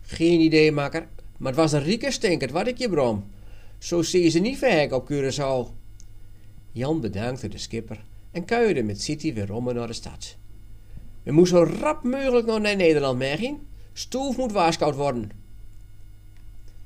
[0.00, 1.08] Geen idee, makker.
[1.38, 3.24] Maar het was een rieke stinkert, wat ik je brom.
[3.78, 5.74] Zo zie je ze niet verhek op Curaçao.
[6.72, 10.36] Jan bedankte de skipper en kuierde met City weer om naar de stad.
[11.22, 13.58] We moesten zo rap mogelijk naar Nederland merken.
[13.92, 15.30] Stoef moet waarschuwd worden.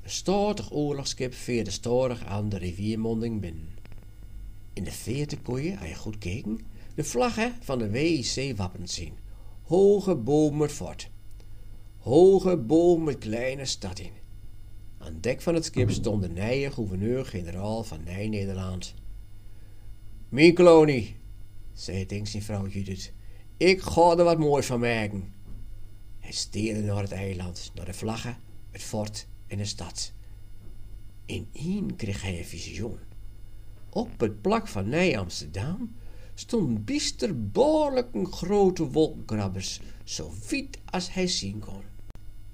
[0.03, 3.69] Een stortig oorlogsschip veerde storig aan de riviermonding binnen.
[4.73, 6.59] In de veerte kon je, als je goed keken,
[6.95, 9.13] de vlaggen van de WIC-wappen zien.
[9.71, 10.15] Hoge
[10.57, 11.09] met fort.
[11.97, 14.11] Hoge bomen met kleine stad in.
[14.97, 18.93] Aan dek van het schip stond de nieuwe gouverneur-generaal van Nij-Nederland.
[20.29, 21.15] Mijn kolonie,
[21.73, 23.13] zei het zijn vrouw Judith.
[23.57, 25.33] Ik ga er wat moois van maken.
[26.19, 28.37] Hij steerde naar het eiland, naar de vlaggen,
[28.71, 30.13] het fort en de stad.
[31.53, 32.97] één kreeg hij een visioen.
[33.89, 35.95] Op het plak van Nij-Amsterdam
[36.41, 37.35] stonden biester
[38.11, 41.81] een grote wolkenkrabbers, zo wit als hij zien kon.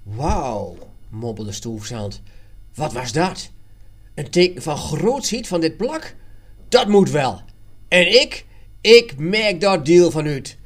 [0.02, 0.76] Wauw,
[1.08, 2.22] mompelde Stoefzand.
[2.74, 3.50] Wat was dat?
[4.14, 6.14] Een teken van grootsheid van dit plak?
[6.68, 7.40] Dat moet wel.
[7.88, 8.46] En ik,
[8.80, 10.56] ik merk daar deel van uit.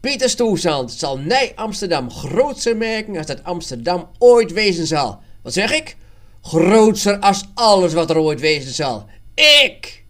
[0.00, 5.20] Pieter Stoefzand zal Nij Amsterdam grootser merken als dat Amsterdam ooit wezen zal.
[5.42, 5.96] Wat zeg ik?
[6.42, 9.06] Grootser als alles wat er ooit wezen zal.
[9.34, 10.04] Ik!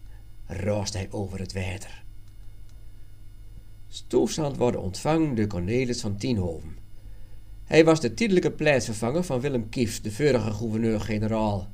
[0.46, 1.97] roost hij over het water.
[3.98, 6.76] Stoefzand wordt ontvangen door Cornelis van Tienhoven.
[7.64, 11.68] Hij was de tijdelijke plaatsvervanger van Willem Kief, de vorige gouverneur-generaal.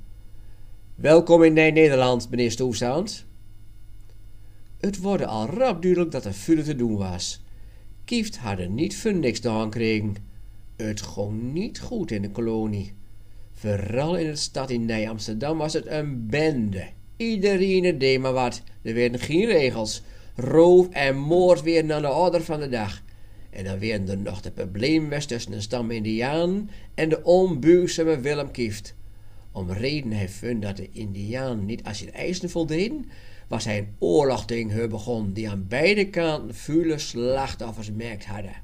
[0.95, 3.25] Welkom in Nederland, meneer Stoefzand.
[4.81, 7.43] Het wordt al rap duidelijk dat er veel te doen was.
[8.05, 10.17] Kieft hadden niet voor niks te gekregen.
[10.77, 12.93] Het ging niet goed in de kolonie.
[13.53, 16.89] Vooral in de stad in Nij-Amsterdam was het een bende.
[17.17, 18.63] Iedereen deed maar wat.
[18.83, 20.03] Er werden geen regels.
[20.37, 23.03] Roof en moord weer naar de orde van de dag.
[23.51, 28.51] En dan werden er nog de probleem tussen de stam Indiaan en de onbuigzame Willem
[28.51, 28.95] Kieft.
[29.53, 33.11] Om reden hij vond dat de Indiaan niet als je eisen voldeden,
[33.49, 38.63] was hij een oorlog tegen begon die aan beide kanten vele slachtoffers merkt hadden.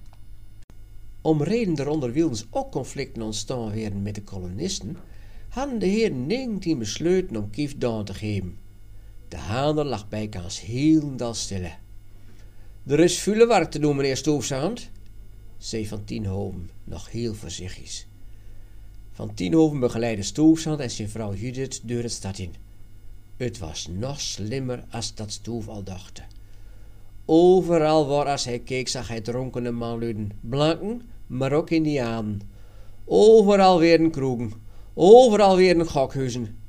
[1.23, 4.97] Om reden eronder wildens ook conflicten ontstaan werden met de kolonisten,
[5.49, 8.59] hadden de heren 19 besloten om Kief down te geven.
[9.31, 11.73] De handel lag bijkans heel stille.
[12.87, 14.91] Er is werk te doen, meneer Stoofzand,
[15.59, 18.07] zei Van Tienhoven nog heel voorzichtig.
[19.13, 22.55] Van Tienhoven begeleidde Stoofzand en zijn vrouw Judith door het stad in.
[23.37, 26.23] Het was nog slimmer als dat Stoef al dacht.
[27.25, 32.41] Overal waar als hij keek zag hij dronkene manluden, blanken, maar ook indianen.
[33.05, 34.53] Overal weer een kroegen,
[34.95, 36.60] overal weer een.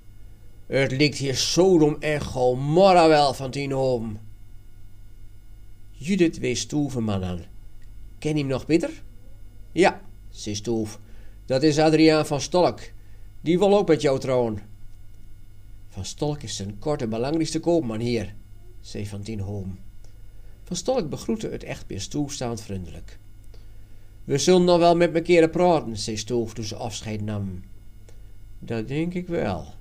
[0.72, 4.20] Het ligt hier Sodom en Gomorra wel van Tienhoven.
[5.92, 7.44] Judith wees Stoef een man aan.
[8.20, 9.04] Ken je hem nog beter?
[9.72, 11.00] Ja, zei Stoef.
[11.46, 12.80] Dat is Adriaan van Stolk.
[13.42, 14.60] Die wil ook met jou trouwen.
[15.88, 18.36] Van Stolk is een korte belangrijkste koopman hier,
[18.82, 19.78] zei Van.
[20.64, 23.20] Van Stolk begroette het echtpaar Stoef vriendelijk.
[24.24, 27.64] We zullen nog wel met mekaar praten, zei Stoef toen ze afscheid nam.
[28.60, 29.80] Dat denk ik wel,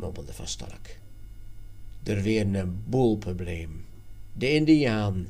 [0.00, 0.86] mompelde Van Stolk.
[2.02, 3.88] Er weer een boel probleem
[4.32, 5.26] de Indiaan,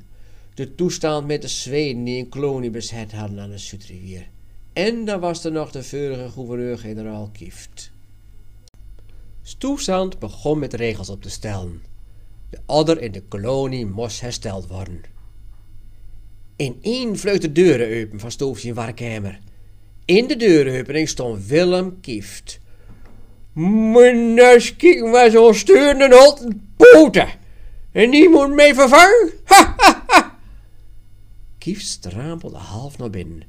[0.54, 4.28] de toestand met de Zweden die een kolonie bezet hadden aan de Zuidrivier.
[4.72, 7.90] En dan was er nog de vorige gouverneur-generaal Kieft.
[9.42, 11.82] Stoefzand begon met regels op te stellen.
[12.50, 15.00] De order in de kolonie moest hersteld worden.
[16.56, 19.40] In één vleut de deuren open van Stoef zijn werkkamer.
[20.04, 22.60] In de deuropening stond Willem Kieft.
[23.68, 26.46] Meneer, kijk maar zo'n stuurende hot
[26.76, 27.28] poten.
[27.92, 29.30] En die moet mee vervangen?
[29.44, 30.38] Ha, ha, ha.
[31.58, 33.42] Kieft strampelde half naar binnen.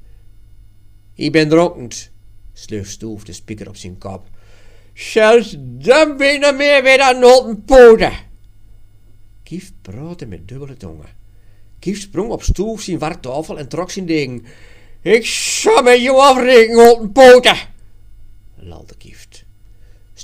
[1.16, 2.12] Ik ben dronkend,
[2.54, 4.30] sleuf Stoef de spieker op zijn kop.
[4.94, 8.14] Zelfs dan ben je meer weer dan hot poten.
[9.44, 11.10] Kieft praatte met dubbele tongen.
[11.80, 14.46] Kief sprong op stoel zijn wartafel en trok zijn ding.
[15.02, 17.58] Ik zal met jou afrekenen een poten,
[18.56, 19.31] lalde Kieft.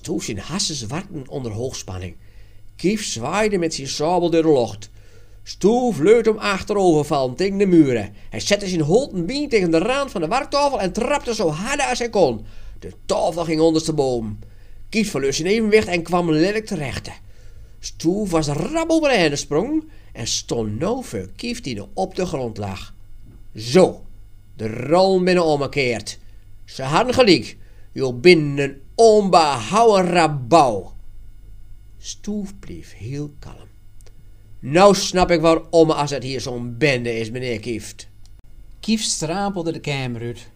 [0.08, 2.16] Stoef zijn hassen zwarten onder hoogspanning.
[2.76, 4.90] Kief zwaaide met zijn sabel door de lucht.
[5.44, 8.14] Stoef leut om achterovervallen tegen de muren.
[8.30, 11.90] Hij zette zijn holten been tegen de rand van de warktafel en trapte zo hard
[11.90, 12.46] als hij kon.
[12.80, 14.40] De tafel ging ondersteboven.
[14.90, 17.10] Kief verloor zijn evenwicht en kwam lelijk terecht.
[17.80, 19.84] Stoef was rabbel de sprong
[20.14, 22.94] en stond nou verkiefd die er op de grond lag.
[23.56, 24.06] Zo,
[24.56, 26.20] de rol binnen omgekeerd.
[26.66, 27.58] Ze hadden gelijk.
[27.92, 30.94] Je bent een onbehouden rabouw.
[31.98, 33.68] Stoef bleef heel kalm.
[34.60, 38.08] Nou snap ik waarom als het hier zo'n bende is, meneer Kieft.
[38.80, 40.50] Kief strapelde de kamer uit.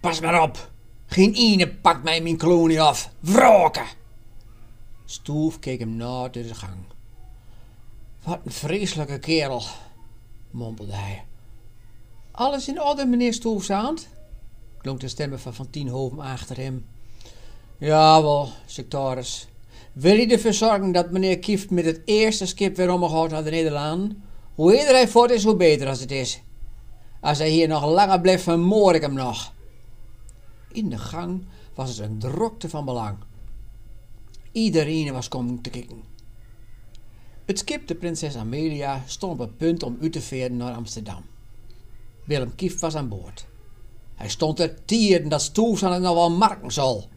[0.00, 0.70] Pas maar op.
[1.06, 3.10] Geen ene pakt mij mijn kolonie af.
[3.20, 3.86] Wroken!
[5.04, 6.78] Stoef keek hem na door de gang.
[8.24, 9.62] Wat een vreselijke kerel,
[10.50, 11.24] mompelde hij.
[12.30, 14.08] Alles in orde, meneer Stoefzaand?
[14.78, 16.86] klonk de stem van Van Tienhoven achter hem.
[17.80, 19.48] Jawel, sectaris.
[19.92, 23.50] Wil je ervoor zorgen dat meneer Kieft met het eerste skip weer omgaat naar de
[23.50, 24.22] Nederlanden?
[24.54, 26.42] Hoe eerder hij voort is, hoe beter als het is.
[27.20, 29.52] Als hij hier nog langer blijft, vermoord ik hem nog.
[30.72, 33.18] In de gang was het een drokte van belang.
[34.52, 36.02] Iedereen was komen te kijken.
[37.44, 41.24] Het schip de prinses Amelia stond op het punt om uit te veren naar Amsterdam.
[42.24, 43.46] Willem Kieft was aan boord.
[44.14, 47.08] Hij stond er tieren dat Stoelsan het nog wel marken zal.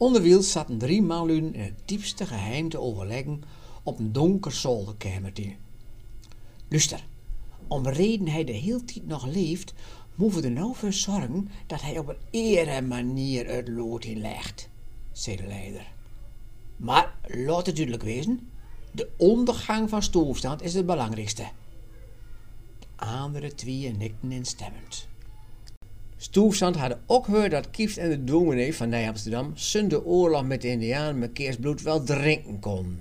[0.00, 3.42] Onderwiel zaten drie manluden in het diepste geheim te overleggen
[3.82, 5.54] op een donker zolderkamertje.
[6.68, 7.06] Luister,
[7.66, 9.74] om reden hij de hele tijd nog leeft,
[10.14, 14.68] moeten we er nou voor zorgen dat hij op een ere manier het lood inlegt,
[15.12, 15.92] zei de leider.
[16.76, 18.50] Maar laat het duidelijk wezen,
[18.90, 21.48] de ondergang van Stoelstand is het belangrijkste.
[22.78, 25.08] De andere twee nikten instemmend.
[26.22, 30.68] Stoelstand hadden ook gehoord dat Kieft en de dominee van Nij-Amsterdam zonder oorlog met de
[30.68, 33.00] Indianen met keersbloed wel drinken kon.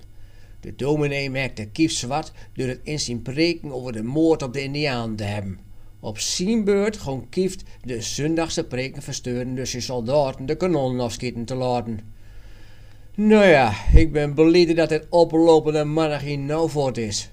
[0.59, 4.61] De dominee merkte Kieft zwart door het in zijn preken over de moord op de
[4.63, 5.59] Indianen te hebben.
[5.99, 11.45] Op zijn beurt gewoon Kieft de zondagse preken versteuren door zijn soldaten de kanonnen afschieten
[11.45, 11.99] te laten.
[13.15, 17.29] Nou ja, ik ben blij dat het oplopende mannen geen nou voort is,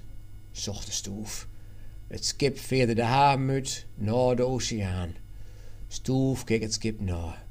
[0.51, 1.47] zocht de stoef.
[2.07, 5.25] Het skip veerde de haven uit naar de oceaan.
[5.87, 7.45] Stoef keek het skip na.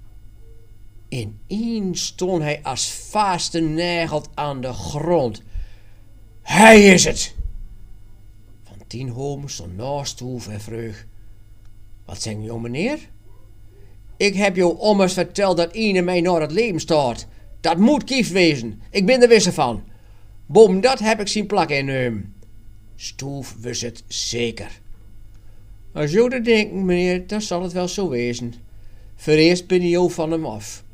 [1.09, 5.43] In één stond hij als vaste negeld aan de grond.
[6.43, 7.35] Hij is het!
[8.63, 11.05] Van tien homen stond naast Stoef en vroeg.
[12.05, 12.99] Wat zeg je, meneer?
[14.17, 17.27] Ik heb jou ommers verteld dat ene mij naar het leven staat.
[17.61, 18.83] Dat moet kief wezen.
[18.91, 19.85] Ik ben er wisse van.
[20.47, 22.35] Boom dat heb ik zien plakken in hem.
[22.97, 24.81] Stoef wist het zeker.
[25.97, 28.55] Als dat denkt, meneer, dan zal het wel zo wezen.
[29.15, 30.85] Vereerst ben je van hem af.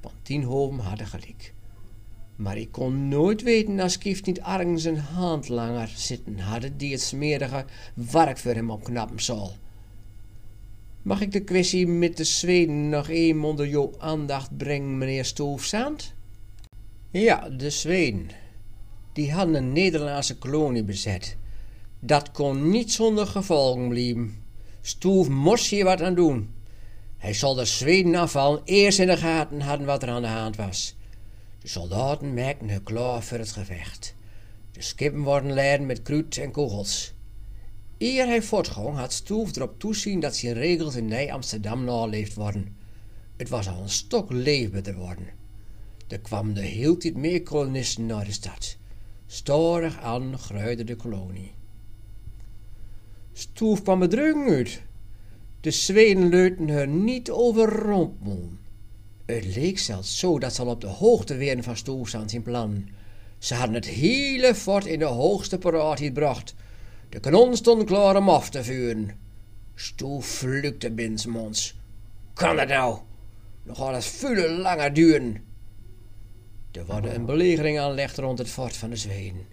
[0.00, 1.54] Want Tienhoven hadden gelijk.
[2.36, 6.92] Maar ik kon nooit weten als Kieft niet ergens een hand langer zitten hadden die
[6.92, 9.52] het smerige werk voor hem opknappen zal.
[11.02, 16.14] Mag ik de kwestie met de Zweden nog even onder jouw aandacht brengen, meneer Stoofzand?
[17.10, 18.28] Ja, de Zweden.
[19.12, 21.36] Die hadden een Nederlandse kolonie bezet.
[22.00, 24.42] Dat kon niet zonder gevolgen blijven.
[24.80, 26.54] Stoef moest hier wat aan doen.
[27.16, 30.56] Hij zal de Zweden afvallen eerst in de gaten hadden wat er aan de hand
[30.56, 30.96] was.
[31.58, 34.14] De soldaten merkten hun klaar voor het gevecht.
[34.72, 37.14] De skippen worden leiden met kruid en kogels.
[37.98, 42.76] Eer hij voortging, had Stoef erop toezien dat zijn regels in Nij-Amsterdam naleefd worden.
[43.36, 45.28] Het was al een stok leefbaarder worden.
[46.08, 48.76] Er kwamen de hele meer kolonisten naar de stad.
[49.26, 51.55] Storig aan groeide de kolonie.
[53.38, 54.82] Stoef kwam bedreiging uit.
[55.60, 58.58] De Zweden leuten haar niet overrompelen.
[59.26, 62.42] Het leek zelfs zo dat ze al op de hoogte werden van Stoef aan zijn
[62.42, 62.88] plan.
[63.38, 66.54] Ze hadden het hele fort in de hoogste paraatheid gebracht
[67.08, 69.10] de kanon stond klaar om af te vuren.
[69.74, 71.74] Stoel vlukte binsmonds.
[72.34, 72.98] Kan dat nou?
[73.62, 75.44] Nog gaat het veel langer duren.
[76.72, 79.46] Er worden een belegering aanlegd rond het fort van de Zweden.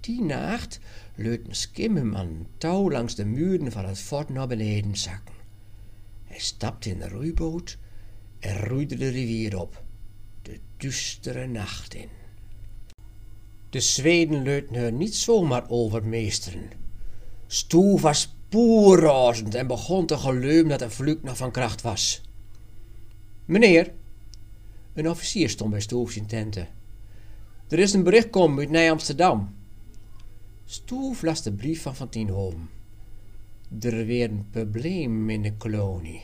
[0.00, 0.80] Die nacht
[1.16, 5.34] een skimmerman een touw langs de muren van het fort naar beneden zakken.
[6.24, 7.78] Hij stapte in de roeiboot
[8.38, 9.82] en roeide de rivier op,
[10.42, 12.08] de duistere nacht in.
[13.70, 16.70] De Zweden leuten haar niet zomaar overmeesteren.
[17.46, 22.20] Stoe was poerrazend en begon te geluim dat de vlucht nog van kracht was.
[23.44, 23.92] Meneer,
[24.94, 26.68] een officier stond bij Stoef in tenten.
[27.68, 29.54] Er is een bericht komen uit Nij Amsterdam.
[30.68, 32.68] Stoef las de brief van Van Tienhoven.
[33.80, 36.22] Er weer een probleem in de kolonie.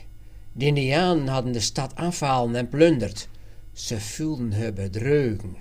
[0.53, 3.29] De Indianen hadden de stad aanvallen en plunderd.
[3.73, 5.55] Ze voelden haar bedreugen.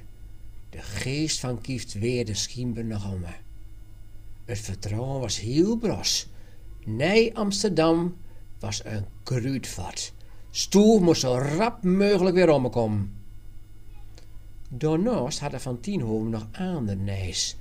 [0.70, 3.24] De geest van Kieft weerde schimber nog om.
[4.44, 6.28] Het vertrouwen was heel bros.
[6.84, 8.16] Nee, Amsterdam
[8.58, 10.12] was een kruidvat.
[10.50, 13.14] Stoel moest zo rap mogelijk weer omkomen.
[14.68, 17.56] Daarnaast hadden Van Tienhoven nog aan de neus.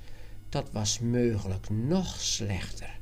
[0.52, 2.98] Dat was mogelijk nog slechter.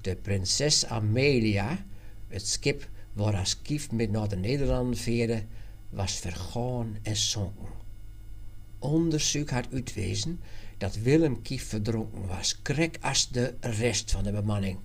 [0.00, 1.84] De prinses Amelia,
[2.26, 5.44] het schip waar als kief met naar de Nederlanden veerde,
[5.90, 7.68] was vergaan en zonken.
[8.78, 10.40] Onderzoek had uitwezen
[10.78, 14.78] dat Willem Kief verdronken was, krek als de rest van de bemanning.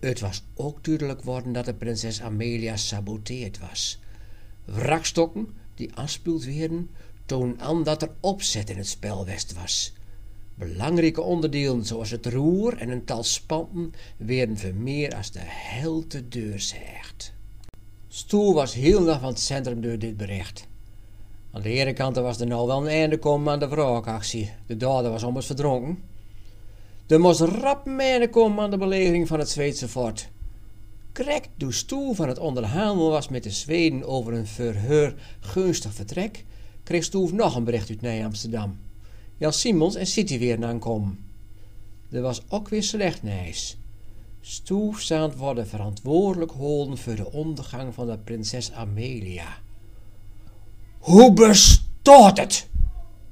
[0.00, 3.98] Het was ook duidelijk worden dat de prinses Amelia saboteerd was.
[4.64, 6.90] Wrakstokken die afspeeld werden,
[7.26, 9.96] toonden aan dat er opzet in het spel west was.
[10.58, 16.28] Belangrijke onderdelen zoals het roer en een tal spanten werden vermeer als de hel te
[16.28, 17.32] deur zeegt.
[18.08, 20.68] Stoel was heel nog van het centrum door dit bericht.
[21.52, 24.52] Aan de ene kant was er nou wel een einde komen aan de wraakactie.
[24.66, 26.02] De dader was ommers verdronken.
[27.06, 30.30] Er moest rap een komen aan de belegering van het Zweedse fort.
[31.12, 36.44] Krek door stoel van het onderhandelen was met de Zweden over een verheur gunstig vertrek,
[36.82, 38.78] kreeg Stoel nog een bericht uit Nij Amsterdam.
[39.38, 41.24] Jan Simons en City weer aankomen.
[42.10, 43.76] Er was ook weer slecht nijs.
[44.40, 49.58] Stoefstaand worden verantwoordelijk houden voor de ondergang van de prinses Amelia.
[50.98, 52.68] Hoe bestaat het?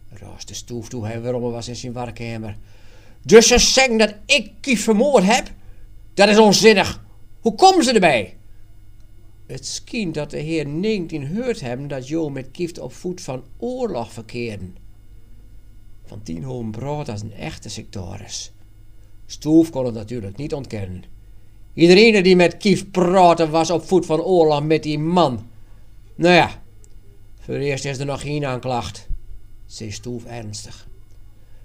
[0.09, 2.57] raasde Stoef toen hij weer was in zijn werkkamer.
[3.22, 5.50] Dus ze zeggen dat ik Kief vermoord heb?
[6.14, 7.04] Dat is onzinnig.
[7.40, 8.36] Hoe komen ze erbij?
[9.46, 13.44] Het scheen dat de heer 19 hoort hebben dat Jo met Kieft op voet van
[13.57, 14.86] oorlog verkeerden.
[16.27, 18.53] Van Tienholm brood als een echte sectoris.
[19.27, 21.05] Stoef kon het natuurlijk niet ontkennen.
[21.74, 25.47] Iedereen die met Kief praatte was op voet van oorlog met die man.
[26.14, 26.62] Nou ja,
[27.41, 29.09] voor eerst is er nog geen aanklacht,
[29.66, 30.89] zei Stoef ernstig.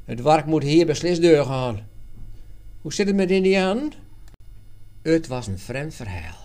[0.06, 1.88] Het werk moet hier beslist doorgaan.
[2.82, 3.92] Hoe zit het met Indianen?
[5.02, 6.38] Het was een vreemd verhaal.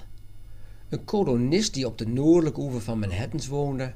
[0.88, 3.94] Een kolonist die op de noordelijke oever van Manhattan woonde,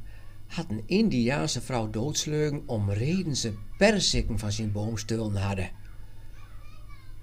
[0.50, 4.94] had een Indiaanse vrouw doodsleugen om reden ze perziken van zijn boom
[5.34, 5.70] hadden.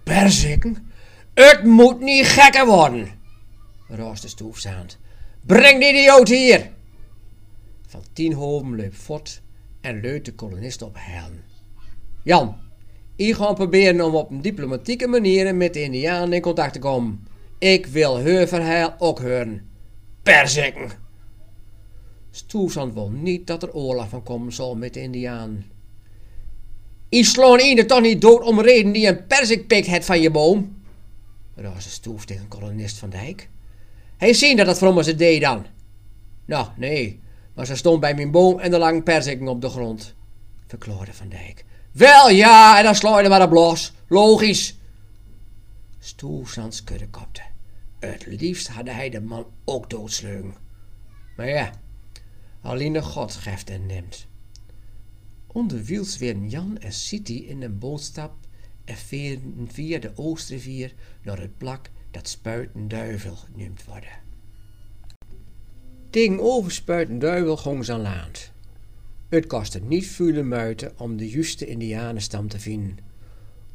[0.04, 0.92] Perziken?
[1.34, 3.10] Het moet niet gekker worden,
[3.88, 4.98] rooste Stoefzaand.
[5.46, 6.70] Breng die idioot hier!
[7.88, 9.42] Van Tienhoven liep fort
[9.82, 11.44] en leut de kolonist op helen.
[12.24, 12.56] Jan,
[13.16, 17.28] ik ga proberen om op een diplomatieke manier met de Indianen in contact te komen.
[17.60, 19.70] Ik wil hun verhaal ook horen.
[20.24, 21.07] Perziken!
[22.32, 25.66] Stoefzand wil niet dat er oorlog van komen zal met de Indianen.
[27.10, 30.82] Ik slaan ieder toch niet dood om reden die een perzikpik het van je boom?
[31.56, 33.50] Raasde Stoef tegen kolonist Van Dijk.
[34.18, 35.66] Hij zien dat het voor ze deed dan.
[36.46, 37.20] Nou, nee,
[37.54, 40.16] maar ze stond bij mijn boom en er lang perziken op de grond,
[40.68, 41.66] verklaarde Van Dijk.
[41.92, 43.94] Wel ja, en dan sla je er maar op los.
[44.08, 44.76] Logisch.
[46.00, 47.42] Stoefzand schudde kopte.
[48.00, 50.56] Het liefst had hij de man ook doodsleugen.
[51.36, 51.72] Maar ja,
[52.68, 54.28] alleen God geeft en neemt.
[55.48, 58.34] Onderwiels werden Jan en City in een bootstap
[58.86, 60.94] en veerden via de Oostrivier
[61.24, 64.10] naar het plak dat Spuitenduivel genoemd worden.
[66.10, 68.52] Tegenover Spuitenduivel gong ze aan land.
[69.30, 72.98] Het kostte niet veel muiten om de juiste indianenstam te vinden.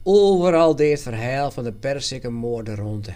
[0.02, 3.08] Overal deed het verhaal van de persikke moorden rond.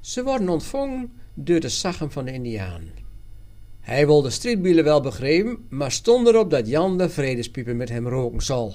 [0.00, 3.01] Ze worden ontvangen door de zachen van de indianen.
[3.82, 8.42] Hij wilde strijdbielen wel begrepen, maar stond erop dat Jan de vredespiepen met hem roken
[8.42, 8.74] zal.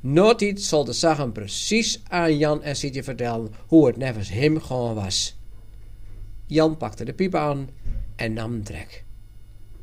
[0.00, 4.94] Nooit zal de zagen precies aan Jan en Sietje vertellen hoe het nevens hem gewoon
[4.94, 5.38] was.
[6.46, 7.68] Jan pakte de piep aan
[8.16, 9.04] en nam trek.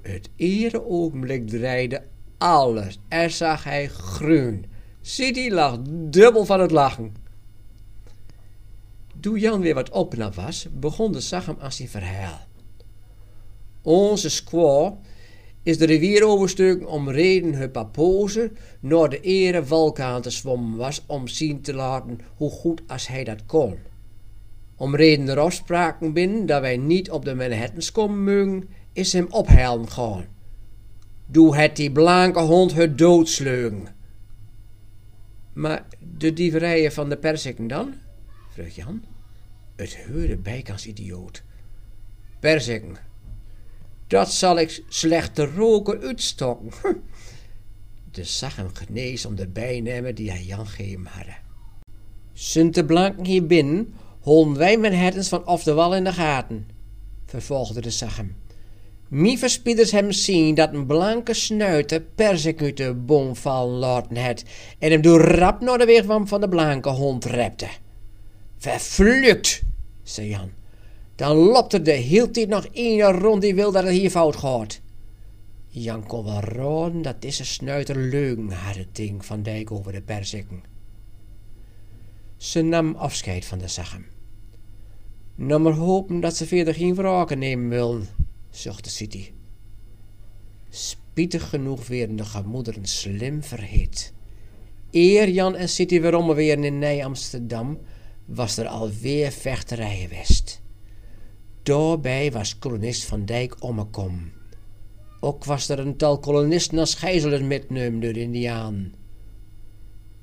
[0.02, 2.04] Het ere ogenblik draaide
[2.38, 4.66] alles en zag hij groen.
[5.02, 7.16] City lag dubbel van het lachen.
[9.20, 12.48] Toen Jan weer wat opnap was, begon de zag hem aan zijn verhaal.
[13.82, 14.98] Onze squaw
[15.64, 21.28] is de rivier overstukken om reden hun naar de ere vulkaan te zwommen was om
[21.28, 23.78] zien te laten hoe goed als hij dat kon.
[24.76, 29.28] Om reden er afspraken binnen dat wij niet op de Manhattans komen mogen, is hem
[29.30, 30.26] ophalen gaan.
[31.26, 33.88] Doe het die blanke hond het doodsleugen.
[35.54, 35.86] Maar
[36.18, 37.94] de dieverijen van de persikken dan?
[38.50, 39.04] vroeg Jan.
[39.76, 41.44] Het heurde bijkans idioot.
[42.40, 43.09] Persikken.
[44.10, 46.72] Dat zal ik slecht te roken uitstokken.
[48.12, 51.38] De zag hem genees om de bijnamen die hij Jan gegeven hadden.
[52.34, 56.68] Sunt de blanken hier binnen, holen wij Manhattans van af de wal in de gaten,
[57.26, 58.36] vervolgde de zag hem.
[59.08, 64.44] Mie verspieders hem zien dat een blanke snuiter persik uit de boom laten het
[64.80, 67.68] en hem door rap naar de wegwam van de blanke hond repte.
[68.58, 69.62] Vervlukt,
[70.04, 70.59] zei Jan.
[71.20, 74.36] Dan loopt er de hele tijd nog één rond die wil dat het hier fout
[74.36, 74.82] gaat.
[75.68, 76.42] Jan kon wel
[77.02, 80.64] dat deze snuiter leugen had het ding van Dijk over de persikken.
[82.38, 84.06] Ze nam afscheid van de zagem.
[85.36, 88.08] Nou maar hopen dat ze verder geen wraken nemen willen,
[88.50, 89.32] zuchtte City.
[90.70, 94.14] Spietig genoeg werden de gemoederen slim verhit.
[94.92, 97.80] Eer Jan en City weer weer in Nij-Amsterdam,
[98.26, 100.62] was er alweer vechterij geweest.
[101.70, 104.34] Daarbij was kolonist Van Dijk omgekomen.
[105.20, 108.94] Ook was er een tal kolonisten als gijzelen metnemen door de Indiaan.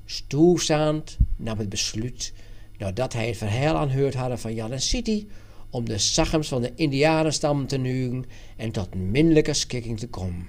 [0.05, 2.33] Stoefzaand nam het besluit,
[2.77, 5.27] nadat hij het verhaal aanhoord had van Jan en City,
[5.69, 8.25] om de zachems van de Indianenstam te nugen
[8.57, 10.47] en tot een minderlijke schikking te komen.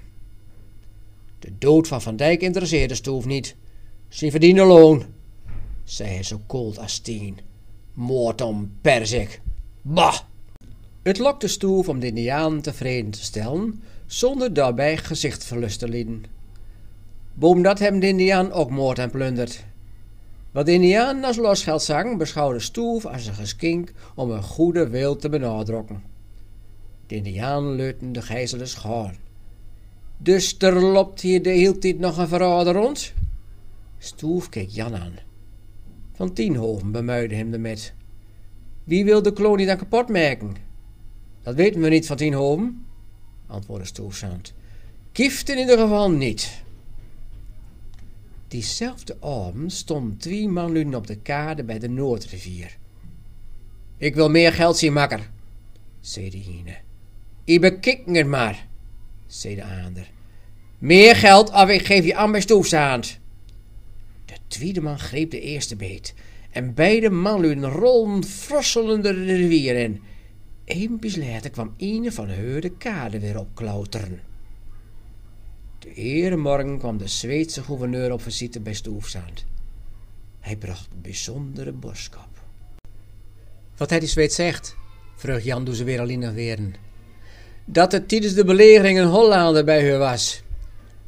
[1.39, 3.55] De dood van Van Dijk interesseerde Stoef niet.
[4.07, 5.05] Zijn verdiende loon,
[5.83, 7.39] zei hij zo koud als tien.
[7.93, 9.41] Moord om perzik.
[9.81, 10.19] Bah!
[11.01, 16.23] Het lokte Stoef om de Indianen tevreden te stellen, zonder daarbij gezichtverlust te lieden.
[17.33, 19.65] Boom dat hem de Indiaan ook moord en plundert.
[20.51, 25.15] Wat de Indianen als losgeld zagen, beschouwde Stoef als een geschenk om een goede wil
[25.15, 26.03] te benadrukken.
[27.07, 29.15] De Indianen leuten de gijzelers gaan.
[30.17, 33.13] Dus er hier de hele tijd nog een verrader rond?
[33.97, 35.13] Stoef keek Jan aan.
[36.13, 37.93] Van Tienhoven bemuidde hem ermet.
[38.83, 40.68] Wie wil de kolonie dan kapot maken?
[41.49, 42.85] Dat weten we niet van Tienhoven,
[43.47, 44.53] antwoordde Stoefzand.
[45.11, 46.61] Giften in ieder geval niet.
[48.47, 52.77] Diezelfde avond stonden twee manluden op de kade bij de Noordrivier.
[53.97, 55.29] Ik wil meer geld zien, makker,
[55.99, 56.77] zei de ene.
[57.43, 58.67] Ik bekikken het maar,
[59.27, 60.11] zei de ander.
[60.77, 63.19] Meer geld of ik geef je aan bij.
[64.25, 66.13] De tweede man greep de eerste beet
[66.51, 70.01] en beide manluden rolden frosselende de rivier in.
[70.69, 74.21] Eempjes later kwam een van hun de kade weer opklauteren.
[75.79, 79.45] De ere morgen kwam de Zweedse gouverneur op visite bij Stoefzaand.
[80.39, 82.27] Hij bracht bijzondere boodschap.
[83.77, 84.75] Wat hij die Zweed zegt,
[85.15, 86.73] vroeg Jan toen ze weer alleen naar weren.
[87.65, 90.43] Dat het tijdens de belegering een Hollander bij haar was.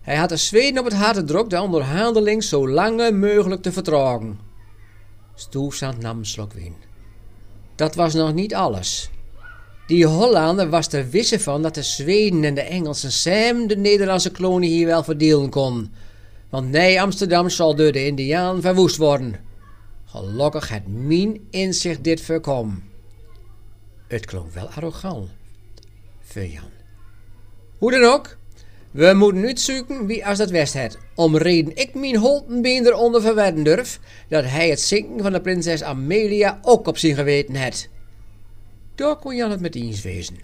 [0.02, 4.40] Hij had de Zweden op het hart gedrukt de onderhandeling zo lang mogelijk te vertragen.
[5.36, 6.76] Stoefzaand nam een slok wien.
[7.76, 9.10] Dat was nog niet alles.
[9.92, 14.32] Die Hollander was er wisse van dat de Zweden en de Engelsen samen de Nederlandse
[14.32, 15.92] kolonie hier wel verdelen kon.
[16.50, 19.36] Want nee, Amsterdam zal door de Indiaan verwoest worden.
[20.06, 22.84] Gelukkig had mijn inzicht dit voorkomen.
[24.08, 25.30] Het klonk wel arrogant,
[26.34, 26.72] Jan.
[27.78, 28.38] Hoe dan ook,
[28.92, 30.98] we moeten uitzoeken wie als dat west het.
[31.16, 35.84] Om reden ik mijn holtenbeen eronder verwedden durf, dat hij het zinken van de prinses
[35.84, 37.90] Amelia ook op zijn geweten had.
[38.96, 40.36] Daar kon Jan het met eens wezen.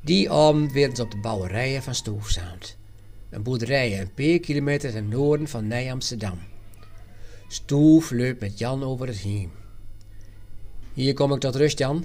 [0.00, 2.76] Die avond werden ze op de bouwerijen van Stoefzaand.
[3.30, 6.38] Een boerderij een paar kilometer ten noorden van Nij-Amsterdam.
[7.48, 9.50] Stoef loopt met Jan over het heen.
[10.92, 12.04] Hier kom ik tot rust, Jan,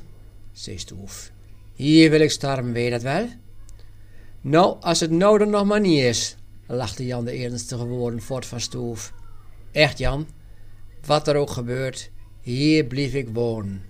[0.52, 1.32] zei Stoef.
[1.74, 3.28] Hier wil ik starven, weet je dat wel?
[4.42, 6.36] Nou, als het dan nog maar niet is,
[6.68, 9.14] lachte Jan de ernstige woorden voort van Stoef.
[9.72, 10.28] Echt, Jan,
[11.06, 12.12] wat er ook gebeurt,
[12.42, 13.84] hier blijf ik wonen.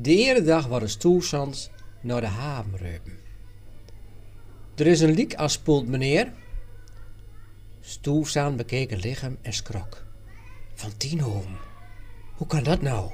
[0.00, 1.70] De ene dag waren Stoelsands
[2.00, 3.18] naar de haven reupen.
[4.74, 6.32] Er is een liek aanspoeld, meneer.
[7.80, 10.04] Stoelzaan bekeek het lichaam en schrok.
[10.74, 11.56] Van Tienhoven.
[12.36, 13.12] Hoe kan dat nou?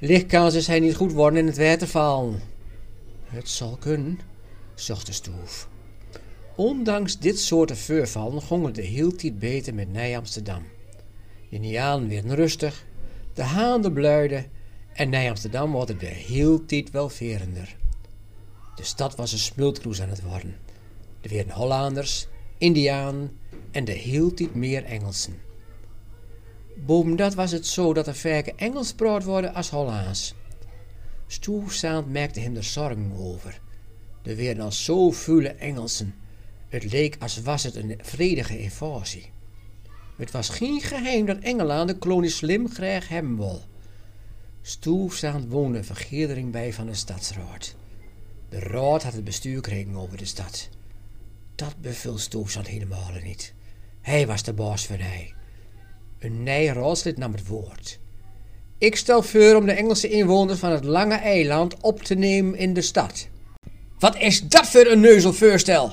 [0.00, 2.40] Lichtkans is hij niet goed worden in het water vallen.
[3.24, 4.18] Het zal kunnen,
[4.74, 5.68] zuchtte Stoef.
[6.56, 10.62] Ondanks dit soort voorvallen ging het de heel tijd beter met Nij Amsterdam.
[11.48, 12.86] De Indianen werden rustig,
[13.34, 14.54] de haanden bluiden
[14.96, 17.76] en Nij Amsterdam wordt de heel tijd welverender.
[18.74, 20.56] De stad was een smultkroes aan het worden.
[21.20, 22.26] Er werden Hollanders,
[22.58, 23.38] Indianen
[23.70, 25.36] en de hield meer Engelsen.
[26.74, 30.34] Boven dat was het zo dat er vaker Engels praat worden als Hollands.
[31.26, 33.60] Stoefzaand merkte hem er zorgen over.
[34.22, 36.14] Er werden al zo vele Engelsen.
[36.68, 39.30] Het leek als was het een vredige invasie.
[40.16, 43.62] Het was geen geheim dat Engeland de kolonie slim graag hebben wil.
[44.68, 47.74] Stoefzaand woonde een vergadering bij van de stadsraad.
[48.48, 50.68] De raad had het bestuur over de stad.
[51.54, 53.54] Dat beviel Stoefzaand helemaal niet.
[54.00, 55.34] Hij was de baas van hij.
[56.18, 57.98] Een nieuw raadslid nam het woord.
[58.78, 62.74] Ik stel voor om de Engelse inwoners van het lange eiland op te nemen in
[62.74, 63.28] de stad.
[63.98, 65.92] Wat is dat voor een neuzelvoorstel?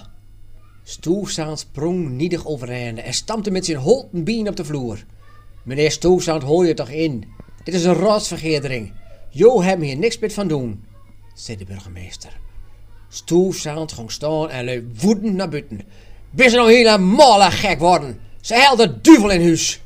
[0.83, 5.05] Stoefzaand sprong niedig overeind en stampte met zijn holten been op de vloer.
[5.63, 7.33] Meneer Stoefzaand, hol je toch in?
[7.63, 8.93] Dit is een raadsvergadering.
[9.29, 10.85] Jo hem hier niks met van doen,
[11.33, 12.39] zei de burgemeester.
[13.09, 15.81] Stoefzaand ging staan en liep woedend naar buiten.
[16.29, 18.19] Ben ze nou helemaal gek worden?
[18.41, 19.81] Ze held de duivel in huis.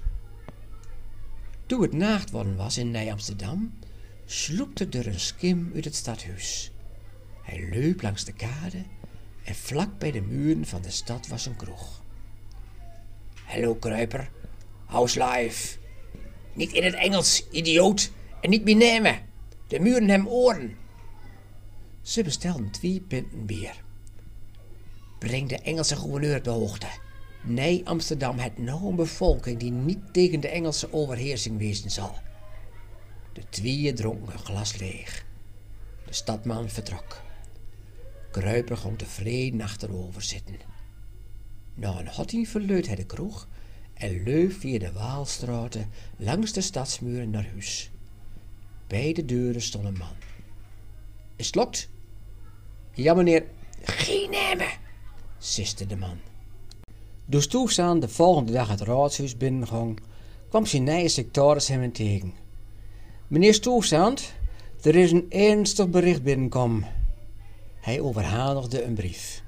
[1.66, 3.74] Toen het nacht worden was in Nij-Amsterdam,
[4.26, 6.72] sloepte er een skim uit het stadhuis.
[7.42, 8.84] Hij liep langs de kade
[9.44, 12.02] en vlak bij de muren van de stad was een kroeg.
[13.46, 14.30] Hallo kruiper,
[14.86, 15.78] house life.
[16.58, 19.20] Niet in het Engels, idioot, en niet nemen.
[19.68, 20.78] De muren hebben oren.
[22.02, 23.84] Ze bestelden twee pinten bier.
[25.20, 26.88] Breng de Engelse gouverneur op de hoogte.
[27.44, 32.16] Nee, Amsterdam heeft nou een bevolking die niet tegen de Engelse overheersing wezen zal.
[33.34, 35.26] De tweeën dronken een glas leeg.
[36.06, 37.22] De stadman vertrok.
[38.32, 40.58] Kruiper ging tevreden achterover zitten.
[41.74, 43.48] Na een hotting verleut hij de kroeg
[43.98, 47.92] en leuf via de Waalstraten langs de stadsmuren naar huis.
[48.88, 50.16] Bij de deuren stond een man.
[51.36, 51.90] Is het lokt?
[52.94, 53.46] Ja, meneer.
[53.82, 54.70] Geen nemen,
[55.38, 56.18] siste de man.
[57.30, 60.00] Toen Stoefstaan de volgende dag het raadshuis binnenging,
[60.50, 62.34] kwam zijn nieuwe secretaris hem tegen.
[63.28, 64.34] Meneer Stoefstand,
[64.82, 66.86] er is een ernstig bericht binnenkomen.
[67.80, 69.44] Hij overhandigde een brief.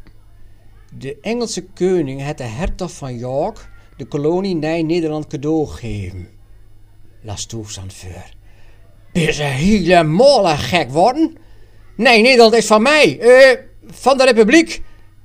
[0.93, 3.68] De Engelse koning had de hertog van York
[3.99, 6.29] de kolonie Nij-Nederland cadeau gegeven.
[7.21, 8.25] Las Stoefstand voor.
[9.11, 11.37] Ben ze helemaal gek worden?
[11.95, 14.81] Nee, Nederland is van mij, eh, van de republiek.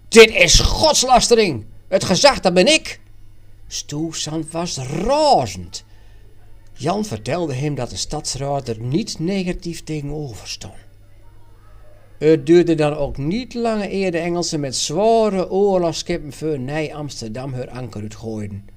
[0.09, 1.65] Dit is godslastering.
[1.89, 3.01] Het gezag, dat ben ik.
[3.67, 5.85] Stoefsand was razend.
[6.73, 10.84] Jan vertelde hem dat de stadsraad er niet negatief tegenover stond.
[12.19, 17.55] Het duurde dan ook niet lang eer de Engelsen met zware oorlogsschepen voor Nij Amsterdam
[17.55, 18.69] hun anker uitgooiden.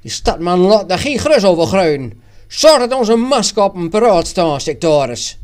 [0.00, 2.22] Die stadman laat daar geen grus over gruien.
[2.48, 5.38] Zorg dat onze masker op een paraat staan, sectoris,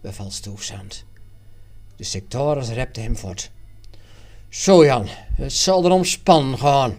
[0.00, 1.04] beval Stoefzand.
[1.96, 3.50] De sectoris repte hem voort.
[4.48, 6.98] Zo Jan, het zal er om span gaan.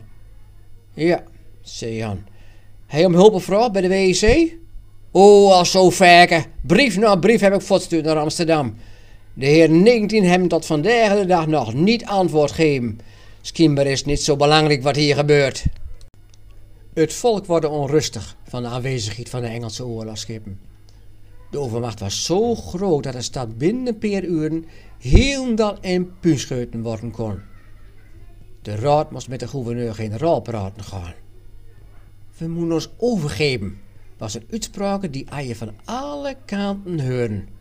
[0.93, 1.23] Ja,
[1.61, 2.25] zei Jan.
[2.85, 4.55] Hij om hulp gevraagd bij de WEC?
[5.11, 6.45] Oh, al zo verken.
[6.61, 8.75] Brief na brief heb ik voortstuurd naar Amsterdam.
[9.37, 12.99] De heer 19 hebben tot vandaag de dag nog niet antwoord gegeven.
[13.41, 15.65] Schimber is niet zo belangrijk wat hier gebeurt.
[16.93, 20.59] Het volk wordt onrustig van de aanwezigheid van de Engelse oorlogsschepen.
[21.51, 24.65] De overmacht was zo groot dat de stad binnen een paar uren
[24.99, 27.39] heel in puinscheuten worden kon.
[28.61, 31.13] De raad moest met de gouverneur-generaal praten gaan.
[32.37, 33.79] We moeten ons overgeven,
[34.17, 37.56] was een uitspraak die je van alle kanten horen.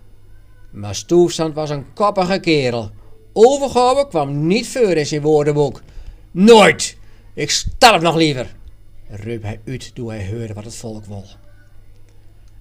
[0.70, 2.90] Maar Stoefstand was een koppige kerel.
[3.32, 5.82] Overgave kwam niet voor in zijn woordenboek.
[6.30, 6.96] Nooit!
[7.34, 8.54] Ik sterf nog liever!
[9.08, 11.24] riep hij uit toen hij hoorde wat het volk wil.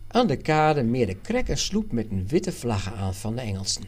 [0.07, 3.83] Aan de kade meerde krek een sloep met een witte vlaggen aan van de Engelsen.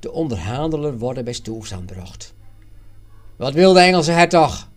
[0.00, 2.34] De onderhandelen worden bij Stoefstand gebracht.
[3.36, 4.68] Wat wil de Engelse hertog?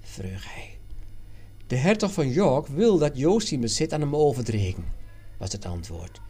[0.00, 0.78] vroeg hij.
[1.66, 4.84] De hertog van York wil dat Joost zijn bezit aan hem overdragen,
[5.38, 6.20] was het antwoord.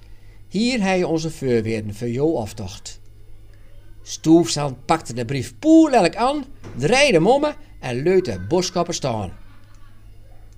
[0.56, 3.00] Hier hij onze voorweerden voor jou aftocht.
[4.02, 6.44] Stoefstand pakte de brief poelelijk aan,
[6.76, 7.44] draaide hem om
[7.80, 9.32] en leut de boodschapper staan.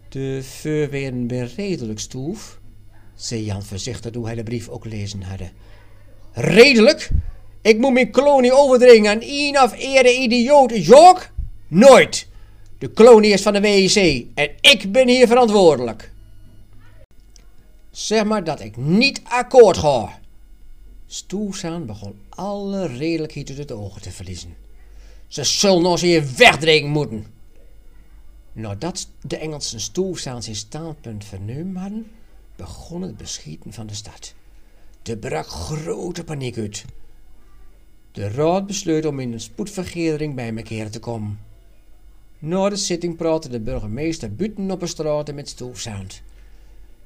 [0.09, 2.59] De voorweerden ben redelijk, Stoef,
[3.15, 5.51] zei Jan voorzichtig toen hij de brief ook lezen hadden.
[6.33, 7.11] Redelijk?
[7.63, 11.33] Ik moet mijn kolonie overdringen aan een of ere idioot York?
[11.69, 12.29] Nooit!
[12.79, 16.11] De kolonie is van de WEC en ik ben hier verantwoordelijk.
[17.99, 20.21] Zeg maar dat ik niet akkoord ga.
[21.07, 24.57] Stoesaan begon alle redelijkheid uit het ogen te verliezen.
[25.27, 27.27] Ze zullen ons hier wegdringen moeten.
[28.53, 32.11] Nadat de Engelsen Stoesaan zijn standpunt vernomen hadden,
[32.57, 34.35] begon het beschieten van de stad.
[35.03, 36.85] Er brak grote paniek uit.
[38.13, 41.41] De raad besloot om in een spoedvergadering bij elkaar te komen.
[42.39, 46.23] Na de zitting praatte de burgemeester buiten op de straat met Stoefzand.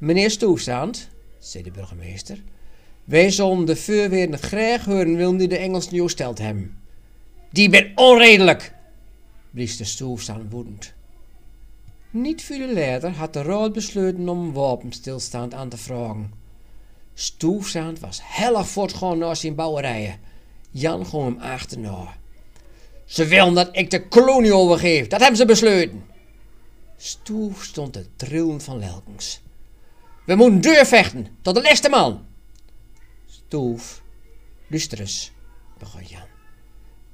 [0.02, 2.42] Meneer Stoefzand, zei de burgemeester,
[3.04, 6.78] wij zullen de vuurweer graag horen willen die de Engels nieuw stelt hem.
[7.50, 8.74] Die ben onredelijk,
[9.50, 10.92] blies de Stoefzand woedend.
[12.10, 16.32] Niet veel later had de raad besloten om wapenstilstand aan te vragen.
[17.14, 20.20] Stoefzand was hellig voortgaan naar zijn bouwerijen.
[20.70, 22.16] Jan ging hem achterna.
[23.04, 26.04] Ze willen dat ik de kolonie overgeef, dat hebben ze besloten.
[26.96, 29.41] Stoef stond te trillen van lelkens.
[30.24, 32.26] We moeten deurvechten, tot de laatste man.
[33.26, 34.02] Stoef,
[34.66, 35.30] luister
[35.78, 36.30] begon Jan.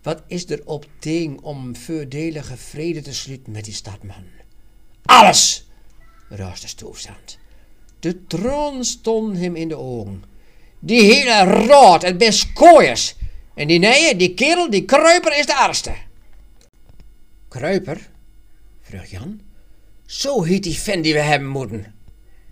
[0.03, 4.25] Wat is er op ding om voordelige vrede te sluiten met die stadman?
[5.05, 5.67] Alles,
[6.29, 7.39] raasde Stoefzand.
[8.01, 10.25] De troon stond hem in de ogen.
[10.79, 13.15] Die hele raad, het best kooiers.
[13.55, 15.95] En die nee, die kerel, die kruiper is de arste.
[17.49, 18.11] Kruiper?
[18.81, 19.41] vroeg Jan.
[20.07, 21.98] Zo heet die vent die we hebben moeten.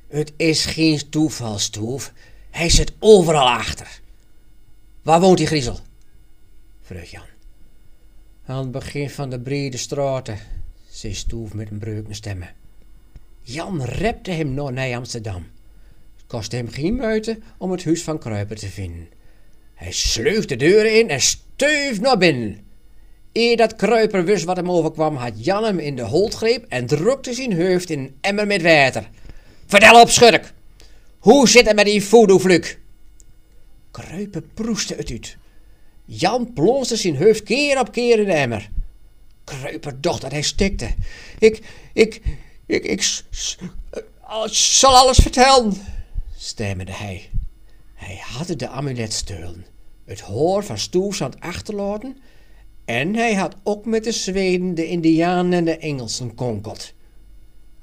[0.09, 2.13] Het is geen toeval, Stoef.
[2.51, 4.01] Hij zit overal achter.
[5.03, 5.79] Waar woont die griezel?
[6.83, 7.23] vroeg Jan.
[8.47, 10.39] Aan het begin van de brede straten,
[10.91, 12.55] zei Stoef met een breukende stemmen.
[13.43, 15.47] Jan repte hem naar, naar Amsterdam.
[16.17, 19.09] Het kostte hem geen moeite om het huis van Kruiper te vinden.
[19.75, 22.61] Hij sleuf de deuren in en steuf naar binnen.
[23.33, 26.87] Eer dat Kruiper wist wat hem overkwam, had Jan hem in de holt greep en
[26.87, 29.09] drukte zijn hoofd in een emmer met water.
[29.67, 30.53] Vertel op, schurk!
[31.19, 32.81] Hoe zit het met die voodoo-fluk?
[33.91, 35.37] Kruiper proestte het uit.
[36.05, 38.71] Jan plonste zijn hoofd keer op keer in de emmer.
[39.45, 40.95] Kruiper dacht dat hij stikte.
[41.39, 41.63] Ik,
[41.93, 42.23] ik,
[42.67, 43.03] ik, ik
[44.51, 45.73] zal alles vertellen,
[46.37, 47.31] stemde hij.
[47.95, 49.67] Hij had de amulet steulen,
[50.05, 52.17] het hoor van stoefzand achterlaten
[52.85, 56.93] en hij had ook met de Zweden, de Indianen en de Engelsen konkeld.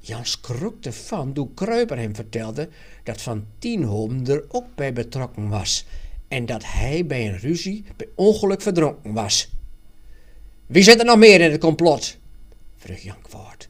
[0.06, 2.68] Jan schrokte van toen Kruiper hem vertelde
[3.02, 5.84] dat Van Tienholm er ook bij betrokken was
[6.28, 9.50] en dat hij bij een ruzie bij ongeluk verdronken was.
[10.66, 12.16] Wie zit er nog meer in het complot?
[12.76, 13.68] vroeg Jan kwaad.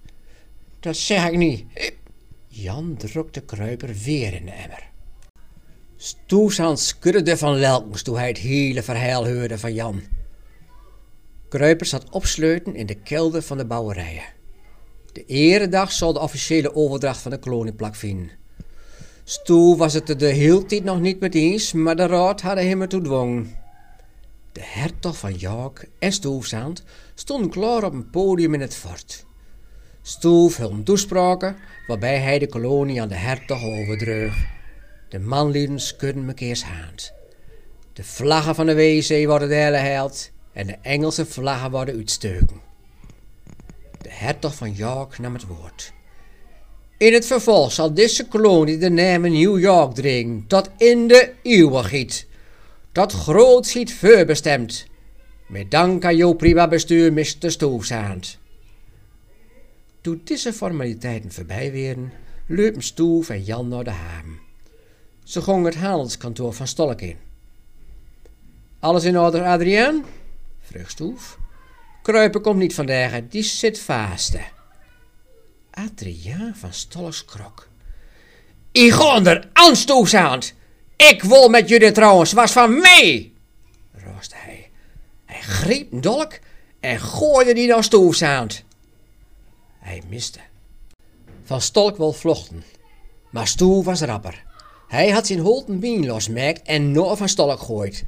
[0.80, 1.64] Dat zeg ik niet.
[2.48, 4.90] Jan drukte Kruiper weer in de emmer.
[5.96, 10.02] Stoesand schudde van lelkens toen hij het hele verhaal hoorde van Jan.
[11.48, 14.33] Kruiper zat opsluiten in de kelder van de bouwerijen.
[15.14, 18.30] De eredag zal de officiële overdracht van de kolonieplak vinden.
[19.24, 22.80] Stoel was het de hele tijd nog niet met eens, maar de raad hadden hem
[22.80, 23.56] ertoe dwongen.
[24.52, 26.82] De hertog van York en Stoelzand
[27.14, 29.24] stonden klaar op een podium in het fort.
[30.02, 31.56] Stoel hield toespraken
[31.86, 34.46] waarbij hij de kolonie aan de hertog overdreug.
[35.08, 37.12] De manlieden schudden mekeers hand.
[37.92, 42.60] De vlaggen van de WC worden delen held en de Engelse vlaggen worden uitsteuken.
[44.14, 45.92] Hertog van York nam het woord.
[46.96, 52.26] In het vervolg zal deze kolonie de naam New York dringen tot in de eeuwigheid.
[52.92, 54.86] Tot grootsheid voorbestemd.
[55.46, 57.50] Met dank aan jouw prima bestuur, Mr.
[57.50, 58.38] Stoefzaand.
[60.00, 62.12] Toen deze formaliteiten voorbij werden,
[62.46, 64.38] liepen Stoef en Jan naar de haven.
[65.24, 67.16] Ze gingen het handelskantoor van Stolk in.
[68.78, 70.04] Alles in orde, Adrien?
[70.60, 71.38] vroeg Stoef.
[72.04, 74.36] Kruipen komt niet vandaag, die zit vast.
[75.70, 77.68] Adriaan van Stolks krok.
[78.72, 80.52] Ik ga er!
[80.96, 83.32] Ik wil met jullie trouwens, was van mij!
[83.92, 84.70] rooste hij.
[85.24, 86.38] Hij greep een dolk
[86.80, 88.64] en gooide die naar Stoefzaand.
[89.78, 90.40] Hij miste.
[91.44, 92.64] Van Stolk wil vluchten,
[93.30, 94.42] maar Stoef was rapper.
[94.88, 98.04] Hij had zijn holten been losmaakt en nog van Stolk gooid.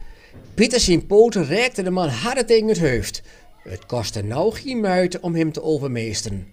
[0.54, 3.22] Pieter zijn poten reikte de man hard tegen het hoofd.
[3.66, 6.46] Het kostte nou geen muiten om hem te overmeesteren.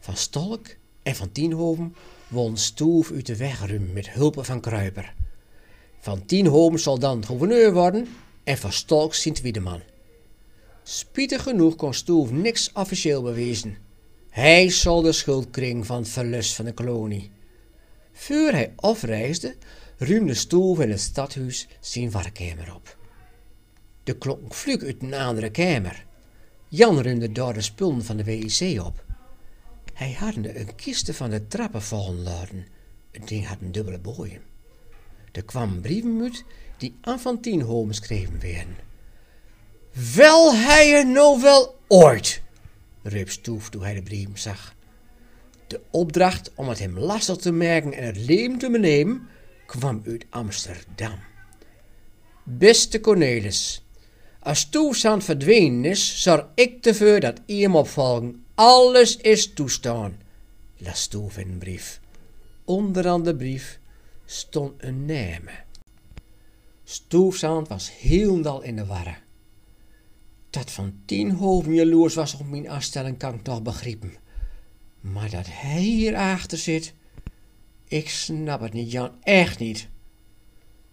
[0.00, 0.66] Van Stolk
[1.02, 1.94] en van Tienhoven
[2.28, 5.14] won Stoef uit de weg ruim met hulp van Kruiper.
[6.00, 8.08] Van Tienhoven zal dan gouverneur worden
[8.44, 9.80] en van Stolk sint Wiedeman.
[10.82, 13.76] Spietig genoeg kon Stoef niks officieel bewezen.
[14.30, 17.30] Hij zal de schuld kring van het verlust van de kolonie.
[18.12, 19.56] Voor hij afreisde,
[19.96, 22.96] ruimde Stoef in het stadhuis zijn werkkamer op.
[24.04, 26.06] De klok vlug uit een andere kamer.
[26.70, 29.04] Jan ruimde daar de spullen van de WIC op.
[29.94, 32.66] Hij had een kiste van de trappen vallen laten.
[33.10, 34.42] Het ding had een dubbele boeien.
[35.32, 36.44] Er kwam brieven uit
[36.76, 38.76] die aan van Tienholm geschreven werden.
[40.14, 42.42] Wel hij er nou wel ooit,
[43.02, 44.74] riep Stoef toen hij de brief zag.
[45.66, 49.28] De opdracht om het hem lastig te merken en het leven te benemen
[49.66, 51.18] kwam uit Amsterdam.
[52.42, 53.84] Beste Cornelis,
[54.48, 58.44] Als toestand verdwenen is, zorg ik ervoor dat ie hem opvolgen.
[58.54, 60.20] Alles is toestaan,
[60.76, 62.00] las Stoef in een brief.
[62.64, 63.80] Onderaan de brief
[64.24, 65.42] stond een naam.
[66.84, 69.16] Stoefzand was heel in de warre.
[70.50, 74.14] Dat van tien hoven jaloers was op mijn afstelling kan ik nog begrijpen.
[75.00, 76.94] Maar dat hij hier achter zit,
[77.84, 79.88] ik snap het niet, Jan, echt niet.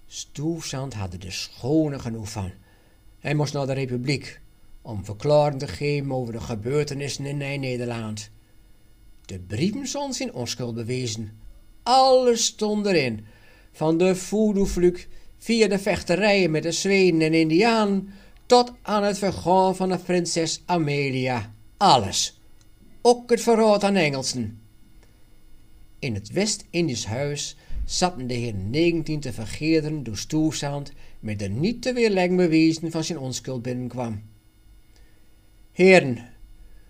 [0.08, 2.52] Stoefzand had er de schone genoeg van.
[3.26, 4.40] Hij moest naar de Republiek
[4.82, 8.30] om verklaring te geven over de gebeurtenissen in Nederland.
[9.26, 11.40] De brieven zond zijn onschuld bewezen.
[11.84, 13.26] Alles stond erin,
[13.72, 15.08] van de voodoo-vlucht
[15.38, 18.10] via de vechterijen met de Zweden en Indianen
[18.46, 21.54] tot aan het vergaan van de prinses Amelia.
[21.78, 22.40] Alles.
[23.02, 24.62] Ook het verraad aan Engelsen.
[26.00, 27.56] In het West-Indisch huis
[27.86, 30.92] zaten de heer 19 te vergeerderen door stoelzand
[31.26, 34.24] met de niet te weerleggen bewijzen van zijn onschuld binnenkwam.
[35.72, 36.30] Heren,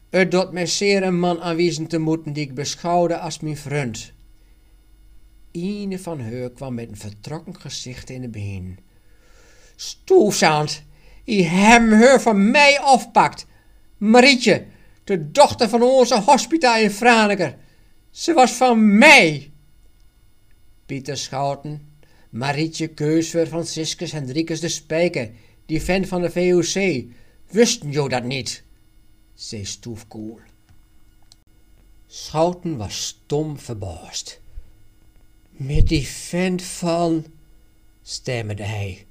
[0.09, 4.13] het doet mij zeer een man aanwijzen te moeten die ik beschouwde als mijn vriend.
[5.51, 8.79] Ine van haar kwam met een vertrokken gezicht in de been.
[9.75, 10.83] Stoelzand,
[11.23, 13.45] die hem haar van mij afpakt.
[13.97, 14.65] Marietje,
[15.03, 17.57] de dochter van onze hospita in Franeker.
[18.09, 19.51] Ze was van mij.
[20.85, 21.94] Pieter Schouten,
[22.35, 25.29] Marietje Keusver, Franciscus Hendrikus de Spijker,
[25.65, 27.05] die vent van de VOC,
[27.51, 28.63] wisten jou dat niet,
[29.33, 30.39] zei Stoefkoel.
[32.07, 34.39] Schouten was stom verbaasd.
[35.49, 37.25] Met die vent van,
[38.01, 39.05] stemmerde hij.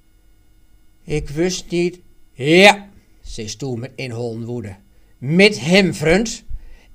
[1.04, 2.00] Ik wist niet.
[2.32, 2.88] Ja,
[3.22, 4.76] zei Stoel met inholende woede.
[5.18, 6.42] Met hem, vriend.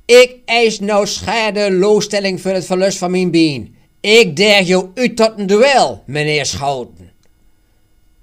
[0.06, 3.78] Ik eis nou schadeloosstelling voor het verlust van mijn been.
[4.02, 7.12] Ik daag jou uit tot een duel, meneer Schouten.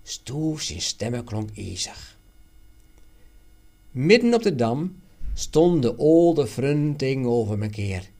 [0.03, 2.19] Stoel zijn stemmen klonk ijzig.
[3.91, 5.03] Midden op de dam
[5.35, 8.11] stond de oude vriend tegenover mekaar,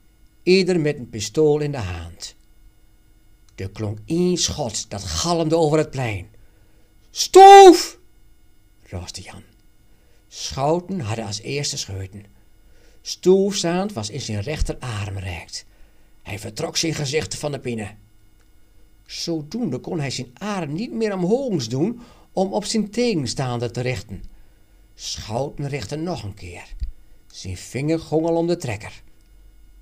[0.43, 2.35] ieder met een pistool in de hand.
[3.55, 6.27] Er klonk één schot dat galmde over het plein.
[7.11, 7.99] Stoef!
[8.83, 9.43] rooste Jan.
[10.27, 12.25] Schouten hadden als eerste scheuten.
[13.01, 15.65] Stoefzaand was in zijn rechterarm reikt.
[16.27, 17.97] Hij vertrok zijn gezicht van de pinnen.
[19.05, 21.99] Zodoende kon hij zijn arm niet meer omhoog doen
[22.31, 24.23] om op zijn tegenstaande te richten.
[24.95, 26.73] Schouten richtte nog een keer.
[27.27, 29.03] Zijn vinger gongel om de trekker.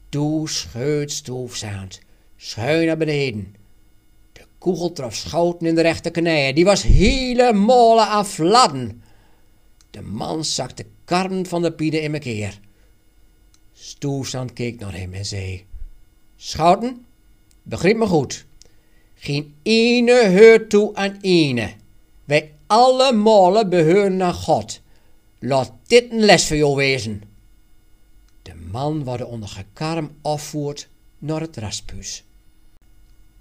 [0.10, 2.02] Toe scheut stoefzaand,
[2.36, 3.56] schuin naar beneden.
[4.32, 6.56] De kogel trof Schouten in de rechterknieën.
[6.56, 9.04] Die was helemaal aan fladden.
[9.90, 12.60] De man zag de karren van de pieden in keer.
[13.74, 15.66] Stoefzaand keek naar hem en zei...
[16.36, 17.06] Schouten,
[17.64, 18.46] begrijp me goed.
[19.16, 21.74] Geen ene hoort toe aan ene.
[22.24, 24.82] Wij allemaal behoren naar God.
[25.40, 27.22] Laat dit een les voor jou wezen.
[28.42, 32.24] De man wordt onder gekarm afvoert naar het raspuus.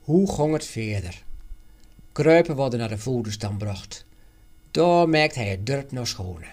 [0.00, 1.22] Hoe ging het verder?
[2.12, 4.04] Kruipen worden naar de voederstam bracht.
[4.70, 6.46] Daar merkt hij het dorp nog schone.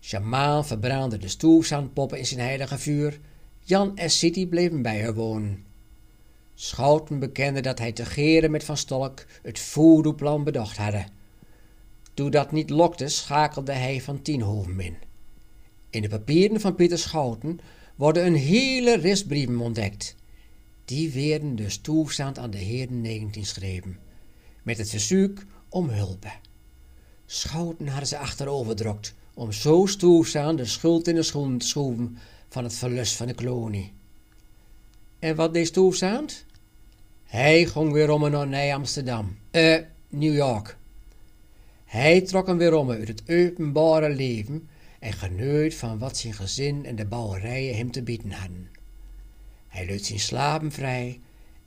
[0.00, 3.20] Shamaan verbrandde de stoelzandpoppen in zijn heilige vuur.
[3.66, 5.64] Jan en City bleven bij haar wonen.
[6.54, 11.06] Schouten bekende dat hij te geren met Van Stolk het voodoo-plan bedacht hadden.
[12.14, 14.96] Toen dat niet lokte, schakelde hij van Tienhoven in.
[15.90, 17.60] In de papieren van Pieter Schouten
[17.94, 20.16] worden een hele rest brieven ontdekt.
[20.84, 23.98] Die werden dus toestand aan de heren 19 schreven,
[24.62, 26.26] met het verzoek om hulp.
[27.26, 32.18] Schouten hadden ze achteroverdrokt om zo stoelzaam de schuld in de schoen te schroeven
[32.54, 33.92] van het verlust van de kolonie.
[35.18, 36.44] En wat deed stoelzaand?
[37.24, 39.78] Hij ging weer om naar Amsterdam, eh,
[40.08, 40.76] New York.
[41.84, 46.84] Hij trok hem weer om uit het openbare leven en genoot van wat zijn gezin
[46.86, 48.68] en de bouwerijen hem te bieden hadden.
[49.68, 51.20] Hij liet zijn slapen vrij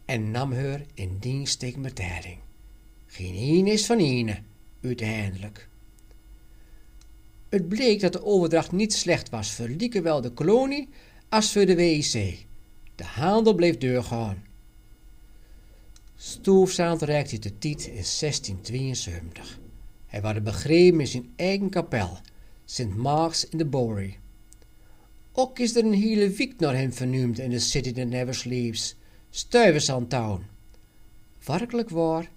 [0.05, 2.37] en nam haar in dienst tegen betaling.
[3.07, 4.37] Geen een is van ene,
[4.83, 5.67] uiteindelijk.
[7.49, 10.89] Het bleek dat de overdracht niet slecht was voor liekewel de kolonie
[11.29, 12.45] als voor de WIC.
[12.95, 14.43] De handel bleef doorgaan.
[16.15, 19.59] Stoefzaand reikte de tiet in 1672.
[20.05, 22.17] Hij was begraven in zijn eigen kapel,
[22.65, 24.17] Sint Marks in de Bowery.
[25.31, 28.95] Ook is er een hele week naar hem vernoemd in de city that never sleeps,
[29.29, 30.45] Stuyvesant Town.
[31.45, 32.31] Werkelijk waar,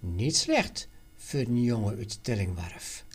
[0.00, 3.04] niet slecht voor een jongen uit Tillingwerf.